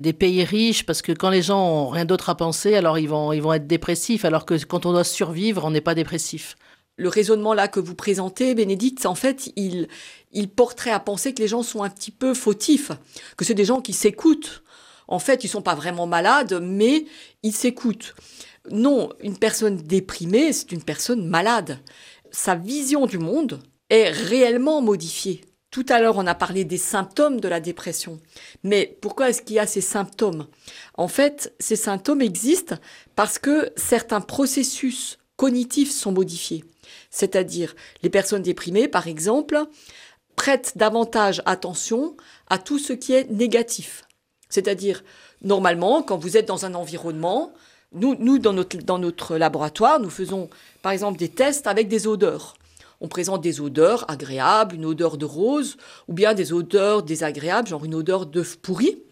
des 0.00 0.12
pays 0.12 0.44
riches 0.44 0.84
parce 0.84 1.02
que 1.02 1.12
quand 1.12 1.30
les 1.30 1.42
gens 1.42 1.60
ont 1.60 1.88
rien 1.88 2.04
d'autre 2.04 2.30
à 2.30 2.34
penser, 2.34 2.74
alors 2.74 2.98
ils 2.98 3.08
vont 3.08 3.32
ils 3.32 3.42
vont 3.42 3.52
être 3.52 3.66
dépressifs, 3.66 4.24
alors 4.24 4.44
que 4.44 4.62
quand 4.64 4.86
on 4.86 4.92
doit 4.92 5.04
survivre, 5.04 5.64
on 5.64 5.70
n'est 5.70 5.80
pas 5.80 5.94
dépressif 5.94 6.56
le 6.96 7.08
raisonnement 7.08 7.54
là 7.54 7.68
que 7.68 7.80
vous 7.80 7.94
présentez, 7.94 8.54
Bénédicte, 8.54 9.06
en 9.06 9.14
fait, 9.14 9.52
il, 9.56 9.88
il 10.34 10.48
porterait 10.48 10.90
à 10.90 11.00
penser 11.00 11.32
que 11.32 11.40
les 11.40 11.48
gens 11.48 11.62
sont 11.62 11.82
un 11.82 11.90
petit 11.90 12.10
peu 12.10 12.34
fautifs, 12.34 12.90
que 13.36 13.44
c'est 13.44 13.54
des 13.54 13.64
gens 13.64 13.80
qui 13.80 13.92
s'écoutent. 13.92 14.62
En 15.08 15.18
fait, 15.18 15.44
ils 15.44 15.48
sont 15.48 15.62
pas 15.62 15.74
vraiment 15.74 16.06
malades, 16.06 16.60
mais 16.62 17.06
ils 17.42 17.54
s'écoutent. 17.54 18.14
Non, 18.70 19.10
une 19.20 19.38
personne 19.38 19.76
déprimée, 19.76 20.52
c'est 20.52 20.72
une 20.72 20.82
personne 20.82 21.26
malade. 21.26 21.78
Sa 22.30 22.54
vision 22.54 23.06
du 23.06 23.18
monde 23.18 23.62
est 23.90 24.10
réellement 24.10 24.80
modifiée. 24.82 25.42
Tout 25.70 25.84
à 25.88 26.00
l'heure, 26.00 26.16
on 26.16 26.26
a 26.26 26.36
parlé 26.36 26.64
des 26.64 26.78
symptômes 26.78 27.40
de 27.40 27.48
la 27.48 27.60
dépression. 27.60 28.20
Mais 28.62 28.96
pourquoi 29.00 29.30
est-ce 29.30 29.42
qu'il 29.42 29.56
y 29.56 29.58
a 29.58 29.66
ces 29.66 29.80
symptômes? 29.80 30.46
En 30.96 31.08
fait, 31.08 31.52
ces 31.58 31.76
symptômes 31.76 32.22
existent 32.22 32.76
parce 33.16 33.38
que 33.38 33.70
certains 33.76 34.20
processus 34.20 35.18
cognitifs 35.36 35.90
sont 35.90 36.12
modifiés. 36.12 36.64
C'est-à-dire, 37.10 37.74
les 38.02 38.10
personnes 38.10 38.42
déprimées, 38.42 38.88
par 38.88 39.08
exemple, 39.08 39.64
prêtent 40.36 40.76
davantage 40.76 41.42
attention 41.46 42.16
à 42.48 42.58
tout 42.58 42.78
ce 42.78 42.92
qui 42.92 43.12
est 43.12 43.30
négatif. 43.30 44.04
C'est-à-dire, 44.48 45.02
normalement, 45.42 46.02
quand 46.02 46.18
vous 46.18 46.36
êtes 46.36 46.46
dans 46.46 46.64
un 46.64 46.74
environnement, 46.74 47.52
nous, 47.92 48.16
nous 48.18 48.38
dans, 48.38 48.52
notre, 48.52 48.76
dans 48.78 48.98
notre 48.98 49.36
laboratoire, 49.36 50.00
nous 50.00 50.10
faisons 50.10 50.50
par 50.82 50.92
exemple 50.92 51.18
des 51.18 51.28
tests 51.28 51.66
avec 51.66 51.88
des 51.88 52.06
odeurs. 52.06 52.54
On 53.00 53.08
présente 53.08 53.40
des 53.40 53.60
odeurs 53.60 54.10
agréables, 54.10 54.74
une 54.74 54.86
odeur 54.86 55.18
de 55.18 55.24
rose, 55.24 55.76
ou 56.08 56.12
bien 56.14 56.34
des 56.34 56.52
odeurs 56.52 57.02
désagréables, 57.02 57.68
genre 57.68 57.84
une 57.84 57.94
odeur 57.94 58.26
d'œuf 58.26 58.56
pourri. 58.56 59.02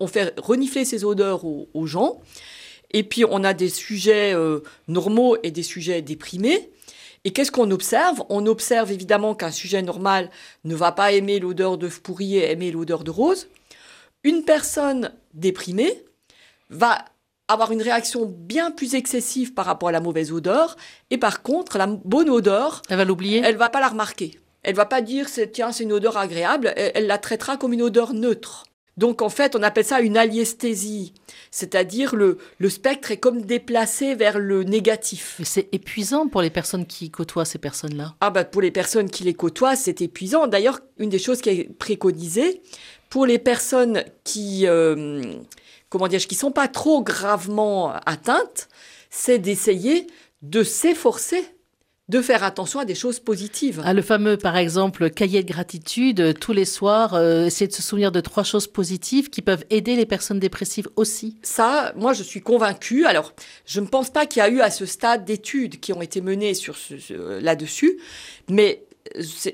On 0.00 0.06
fait 0.06 0.38
renifler 0.38 0.84
ces 0.84 1.04
odeurs 1.04 1.44
aux, 1.44 1.86
gens. 1.86 2.20
Et 2.90 3.02
puis 3.02 3.24
on 3.28 3.44
a 3.44 3.54
des 3.54 3.68
sujets 3.68 4.32
euh, 4.34 4.60
normaux 4.86 5.36
et 5.42 5.50
des 5.50 5.62
sujets 5.62 6.02
déprimés. 6.02 6.70
Et 7.28 7.30
qu'est-ce 7.30 7.52
qu'on 7.52 7.70
observe? 7.72 8.24
On 8.30 8.46
observe 8.46 8.90
évidemment 8.90 9.34
qu'un 9.34 9.50
sujet 9.50 9.82
normal 9.82 10.30
ne 10.64 10.74
va 10.74 10.92
pas 10.92 11.12
aimer 11.12 11.38
l'odeur 11.38 11.76
de 11.76 11.86
pourri 11.88 12.38
et 12.38 12.50
aimer 12.50 12.70
l'odeur 12.70 13.04
de 13.04 13.10
rose. 13.10 13.48
Une 14.24 14.44
personne 14.44 15.12
déprimée 15.34 16.06
va 16.70 17.04
avoir 17.46 17.70
une 17.70 17.82
réaction 17.82 18.24
bien 18.24 18.70
plus 18.70 18.94
excessive 18.94 19.52
par 19.52 19.66
rapport 19.66 19.90
à 19.90 19.92
la 19.92 20.00
mauvaise 20.00 20.32
odeur. 20.32 20.78
Et 21.10 21.18
par 21.18 21.42
contre, 21.42 21.76
la 21.76 21.86
bonne 21.86 22.30
odeur, 22.30 22.80
elle 22.88 22.96
va 22.96 23.04
l'oublier? 23.04 23.42
Elle 23.44 23.58
va 23.58 23.68
pas 23.68 23.80
la 23.80 23.88
remarquer. 23.88 24.40
Elle 24.62 24.74
va 24.74 24.86
pas 24.86 25.02
dire 25.02 25.26
tiens 25.52 25.70
c'est 25.70 25.84
une 25.84 25.92
odeur 25.92 26.16
agréable. 26.16 26.72
elle 26.76 27.06
la 27.06 27.18
traitera 27.18 27.58
comme 27.58 27.74
une 27.74 27.82
odeur 27.82 28.14
neutre. 28.14 28.64
Donc 28.98 29.22
en 29.22 29.28
fait, 29.28 29.54
on 29.54 29.62
appelle 29.62 29.84
ça 29.84 30.00
une 30.00 30.16
aliesthésie, 30.16 31.14
c'est-à-dire 31.52 32.16
le, 32.16 32.36
le 32.58 32.68
spectre 32.68 33.12
est 33.12 33.16
comme 33.16 33.42
déplacé 33.42 34.16
vers 34.16 34.38
le 34.40 34.64
négatif. 34.64 35.40
C'est 35.44 35.68
épuisant 35.72 36.26
pour 36.26 36.42
les 36.42 36.50
personnes 36.50 36.84
qui 36.84 37.10
côtoient 37.10 37.44
ces 37.44 37.58
personnes-là. 37.58 38.16
Ah 38.20 38.30
bah 38.30 38.44
pour 38.44 38.60
les 38.60 38.72
personnes 38.72 39.08
qui 39.08 39.22
les 39.22 39.34
côtoient, 39.34 39.76
c'est 39.76 40.02
épuisant. 40.02 40.48
D'ailleurs, 40.48 40.80
une 40.98 41.10
des 41.10 41.20
choses 41.20 41.40
qui 41.40 41.50
est 41.50 41.78
préconisée 41.78 42.60
pour 43.08 43.24
les 43.24 43.38
personnes 43.38 44.02
qui 44.24 44.66
euh, 44.66 45.22
comment 45.88 46.08
dire, 46.08 46.20
qui 46.20 46.34
sont 46.34 46.52
pas 46.52 46.68
trop 46.68 47.02
gravement 47.02 47.92
atteintes, 48.04 48.68
c'est 49.10 49.38
d'essayer 49.38 50.06
de 50.42 50.62
s'efforcer 50.62 51.44
de 52.08 52.22
faire 52.22 52.42
attention 52.42 52.80
à 52.80 52.86
des 52.86 52.94
choses 52.94 53.20
positives. 53.20 53.82
Ah, 53.84 53.92
le 53.92 54.00
fameux, 54.00 54.38
par 54.38 54.56
exemple, 54.56 55.10
cahier 55.10 55.42
de 55.42 55.52
gratitude, 55.52 56.38
tous 56.38 56.52
les 56.52 56.64
soirs, 56.64 57.14
euh, 57.14 57.46
essayer 57.46 57.68
de 57.68 57.72
se 57.72 57.82
souvenir 57.82 58.12
de 58.12 58.20
trois 58.20 58.44
choses 58.44 58.66
positives 58.66 59.28
qui 59.28 59.42
peuvent 59.42 59.64
aider 59.68 59.94
les 59.94 60.06
personnes 60.06 60.38
dépressives 60.38 60.88
aussi. 60.96 61.36
Ça, 61.42 61.92
moi, 61.96 62.14
je 62.14 62.22
suis 62.22 62.40
convaincue. 62.40 63.04
Alors, 63.04 63.34
je 63.66 63.80
ne 63.80 63.86
pense 63.86 64.08
pas 64.08 64.24
qu'il 64.24 64.40
y 64.40 64.42
a 64.42 64.48
eu 64.48 64.60
à 64.60 64.70
ce 64.70 64.86
stade 64.86 65.26
d'études 65.26 65.80
qui 65.80 65.92
ont 65.92 66.00
été 66.00 66.22
menées 66.22 66.54
sur 66.54 66.76
ce, 66.76 67.40
là-dessus, 67.40 67.98
mais 68.48 68.84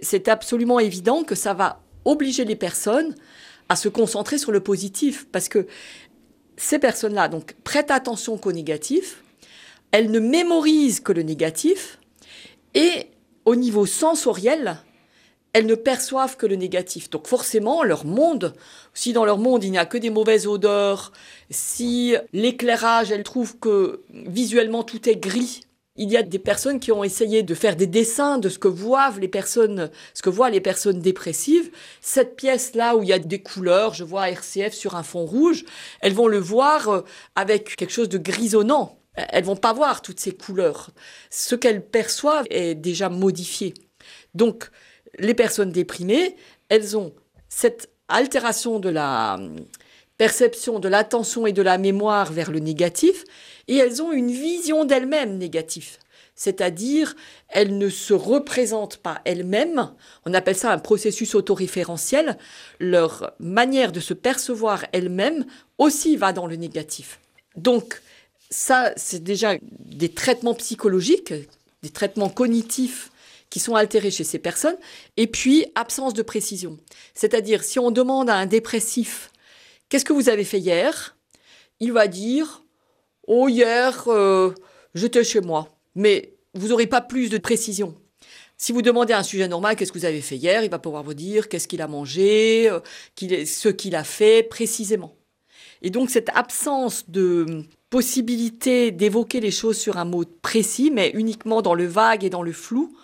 c'est 0.03 0.29
absolument 0.29 0.79
évident 0.79 1.25
que 1.25 1.35
ça 1.35 1.55
va 1.55 1.81
obliger 2.05 2.45
les 2.45 2.57
personnes 2.57 3.15
à 3.69 3.77
se 3.77 3.89
concentrer 3.89 4.39
sur 4.39 4.53
le 4.53 4.61
positif, 4.61 5.27
parce 5.33 5.49
que 5.49 5.67
ces 6.57 6.79
personnes-là, 6.79 7.29
donc, 7.29 7.55
prêtent 7.65 7.91
attention 7.91 8.37
qu'au 8.37 8.53
négatif, 8.53 9.23
elles 9.91 10.11
ne 10.11 10.21
mémorisent 10.21 11.01
que 11.01 11.13
le 11.13 11.23
négatif, 11.23 11.99
et 12.75 13.11
au 13.45 13.57
niveau 13.57 13.87
sensoriel, 13.87 14.79
elles 15.53 15.67
ne 15.67 15.77
perçoivent 15.77 16.37
que 16.37 16.47
le 16.47 16.57
négatif. 16.57 17.09
Donc 17.11 17.29
forcément, 17.29 17.85
leur 17.85 18.05
monde, 18.05 18.55
si 18.93 19.13
dans 19.13 19.25
leur 19.25 19.39
monde 19.39 19.65
il 19.65 19.71
n'y 19.71 19.79
a 19.79 19.87
que 19.87 19.99
des 19.99 20.11
mauvaises 20.11 20.47
odeurs, 20.47 21.13
si 21.51 22.17
l'éclairage, 22.33 23.13
elles 23.13 23.23
trouvent 23.23 23.59
que 23.59 24.03
visuellement 24.11 24.83
tout 24.83 25.09
est 25.09 25.17
gris, 25.17 25.61
il 25.97 26.11
y 26.11 26.17
a 26.17 26.25
des 26.25 26.41
personnes 26.41 26.81
qui 26.81 26.91
ont 26.91 27.05
essayé 27.05 27.45
de 27.45 27.55
faire 27.55 27.77
des 27.77 27.87
dessins 27.87 28.39
de 28.39 28.49
ce 28.49 28.59
que 28.59 28.67
voient 28.67 29.13
les 29.21 29.29
personnes, 29.29 29.91
ce 30.13 30.23
que 30.23 30.31
voient 30.31 30.51
les 30.51 30.61
personnes 30.61 31.01
dépressives. 31.01 31.71
Cette 32.01 32.35
pièce-là 32.35 32.97
où 32.97 33.05
il 33.05 33.09
y 33.09 33.13
a 33.13 33.21
des 33.21 33.41
couleurs, 33.41 33.95
je 33.95 34.03
vois 34.03 34.29
RCF 34.29 34.73
sur 34.73 34.97
un 34.97 35.05
fond 35.05 35.25
rouge, 35.25 35.65
elles 36.01 36.13
vont 36.13 36.27
le 36.27 36.39
voir 36.39 36.89
euh, 36.89 37.01
avec 37.37 37.77
quelque 37.77 37.93
chose 37.93 38.09
de 38.09 38.19
grisonnant. 38.19 38.99
Elles 39.15 39.45
vont 39.45 39.57
pas 39.57 39.73
voir 39.73 40.03
toutes 40.03 40.21
ces 40.21 40.33
couleurs. 40.33 40.91
Ce 41.31 41.55
qu'elles 41.55 41.85
perçoivent 41.85 42.47
est 42.51 42.75
déjà 42.75 43.09
modifié. 43.09 43.75
Donc, 44.35 44.71
les 45.19 45.35
personnes 45.35 45.71
déprimées, 45.71 46.37
elles 46.69 46.97
ont 46.97 47.15
cette 47.49 47.91
altération 48.09 48.81
de 48.81 48.89
la 48.89 49.35
hum, 49.35 49.57
perception 50.19 50.79
de 50.79 50.89
l'attention 50.89 51.47
et 51.47 51.53
de 51.53 51.63
la 51.63 51.79
mémoire 51.79 52.33
vers 52.33 52.51
le 52.51 52.61
négatif, 52.61 53.25
et 53.69 53.77
elles 53.77 54.03
ont 54.03 54.13
une 54.13 54.31
vision 54.31 54.85
d'elles-mêmes 54.85 55.39
négative. 55.39 55.99
C'est-à-dire, 56.37 57.15
elles 57.49 57.79
ne 57.79 57.89
se 57.89 58.13
représentent 58.13 58.97
pas 58.97 59.21
elles-mêmes. 59.25 59.93
On 60.27 60.35
appelle 60.35 60.57
ça 60.57 60.73
un 60.73 60.79
processus 60.79 61.35
autoréférentiel. 61.37 62.39
Leur 62.81 63.35
manière 63.39 63.93
de 63.93 64.01
se 64.01 64.15
percevoir 64.15 64.85
elles-mêmes 64.93 65.45
aussi 65.79 66.17
va 66.17 66.33
dans 66.33 66.49
le 66.49 66.57
négatif. 66.57 67.21
Donc, 67.57 68.01
ça, 68.51 68.93
c'est 68.97 69.23
déjà 69.23 69.57
des 69.61 70.11
traitements 70.11 70.55
psychologiques, 70.55 71.35
des 71.83 71.91
traitements 71.91 72.29
cognitifs 72.29 73.11
qui 73.51 73.61
sont 73.61 73.75
altérés 73.75 74.11
chez 74.11 74.25
ces 74.25 74.39
personnes, 74.39 74.77
et 75.17 75.27
puis 75.27 75.67
absence 75.75 76.15
de 76.15 76.23
précision. 76.23 76.79
C'est-à-dire, 77.15 77.63
si 77.63 77.79
on 77.79 77.91
demande 77.91 78.29
à 78.29 78.35
un 78.35 78.47
dépressif, 78.47 79.31
qu'est-ce 79.89 80.05
que 80.05 80.13
vous 80.13 80.29
avez 80.29 80.45
fait 80.45 80.59
hier? 80.59 81.17
Il 81.79 81.93
va 81.93 82.09
dire, 82.09 82.65
oh 83.27 83.49
hier, 83.49 84.09
euh, 84.09 84.53
j'étais 84.95 85.25
chez 85.25 85.41
moi. 85.41 85.69
Mais 85.95 86.35
vous 86.55 86.69
n'aurez 86.69 86.87
pas 86.87 87.01
plus 87.01 87.29
de 87.29 87.39
précision. 87.39 87.95
Si 88.57 88.73
vous 88.73 88.83
demandez 88.83 89.13
à 89.13 89.19
un 89.19 89.23
sujet 89.23 89.49
normal 89.49 89.77
qu'est-ce 89.77 89.93
que 89.93 89.99
vous 89.99 90.05
avez 90.05 90.21
fait 90.21 90.37
hier, 90.37 90.63
il 90.63 90.71
va 90.71 90.79
pouvoir 90.79 91.03
vous 91.03 91.15
dire 91.15 91.49
qu'est-ce 91.49 91.69
qu'il 91.69 91.83
a 91.83 91.89
mangé, 91.89 92.69
euh, 92.71 92.81
ce 93.17 93.69
qu'il 93.69 93.95
a 93.95 94.05
fait 94.05 94.43
précisément. 94.43 95.17
Et 95.85 95.91
donc 95.91 96.09
cette 96.09 96.31
absence 96.35 97.05
de 97.09 97.63
possibilité 97.91 98.91
d'évoquer 98.91 99.39
les 99.39 99.51
choses 99.51 99.79
sur 99.79 99.99
un 99.99 100.07
mot 100.07 100.25
précis, 100.43 100.91
mais 100.91 101.11
uniquement 101.15 101.61
dans 101.61 101.75
le 101.75 101.85
vague 101.85 102.25
et 102.25 102.31
dans 102.31 102.43
le 102.43 102.53
flou, 102.53 102.97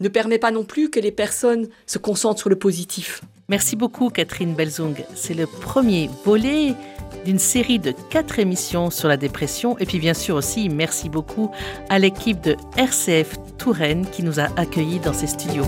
ne 0.00 0.08
permet 0.08 0.38
pas 0.38 0.50
non 0.50 0.64
plus 0.64 0.90
que 0.90 0.98
les 0.98 1.12
personnes 1.12 1.68
se 1.86 1.98
concentrent 1.98 2.40
sur 2.40 2.50
le 2.50 2.56
positif. 2.56 3.22
Merci 3.48 3.76
beaucoup 3.76 4.10
Catherine 4.10 4.54
Belzung. 4.54 4.96
C'est 5.14 5.34
le 5.34 5.46
premier 5.46 6.10
volet 6.24 6.74
d'une 7.24 7.38
série 7.38 7.78
de 7.78 7.94
quatre 8.10 8.40
émissions 8.40 8.90
sur 8.90 9.08
la 9.08 9.16
dépression. 9.16 9.78
Et 9.78 9.86
puis 9.86 10.00
bien 10.00 10.14
sûr 10.14 10.34
aussi, 10.34 10.68
merci 10.68 11.08
beaucoup 11.08 11.52
à 11.88 12.00
l'équipe 12.00 12.40
de 12.40 12.56
RCF 12.76 13.36
Touraine 13.58 14.06
qui 14.10 14.24
nous 14.24 14.40
a 14.40 14.48
accueillis 14.56 14.98
dans 14.98 15.12
ses 15.12 15.28
studios. 15.28 15.64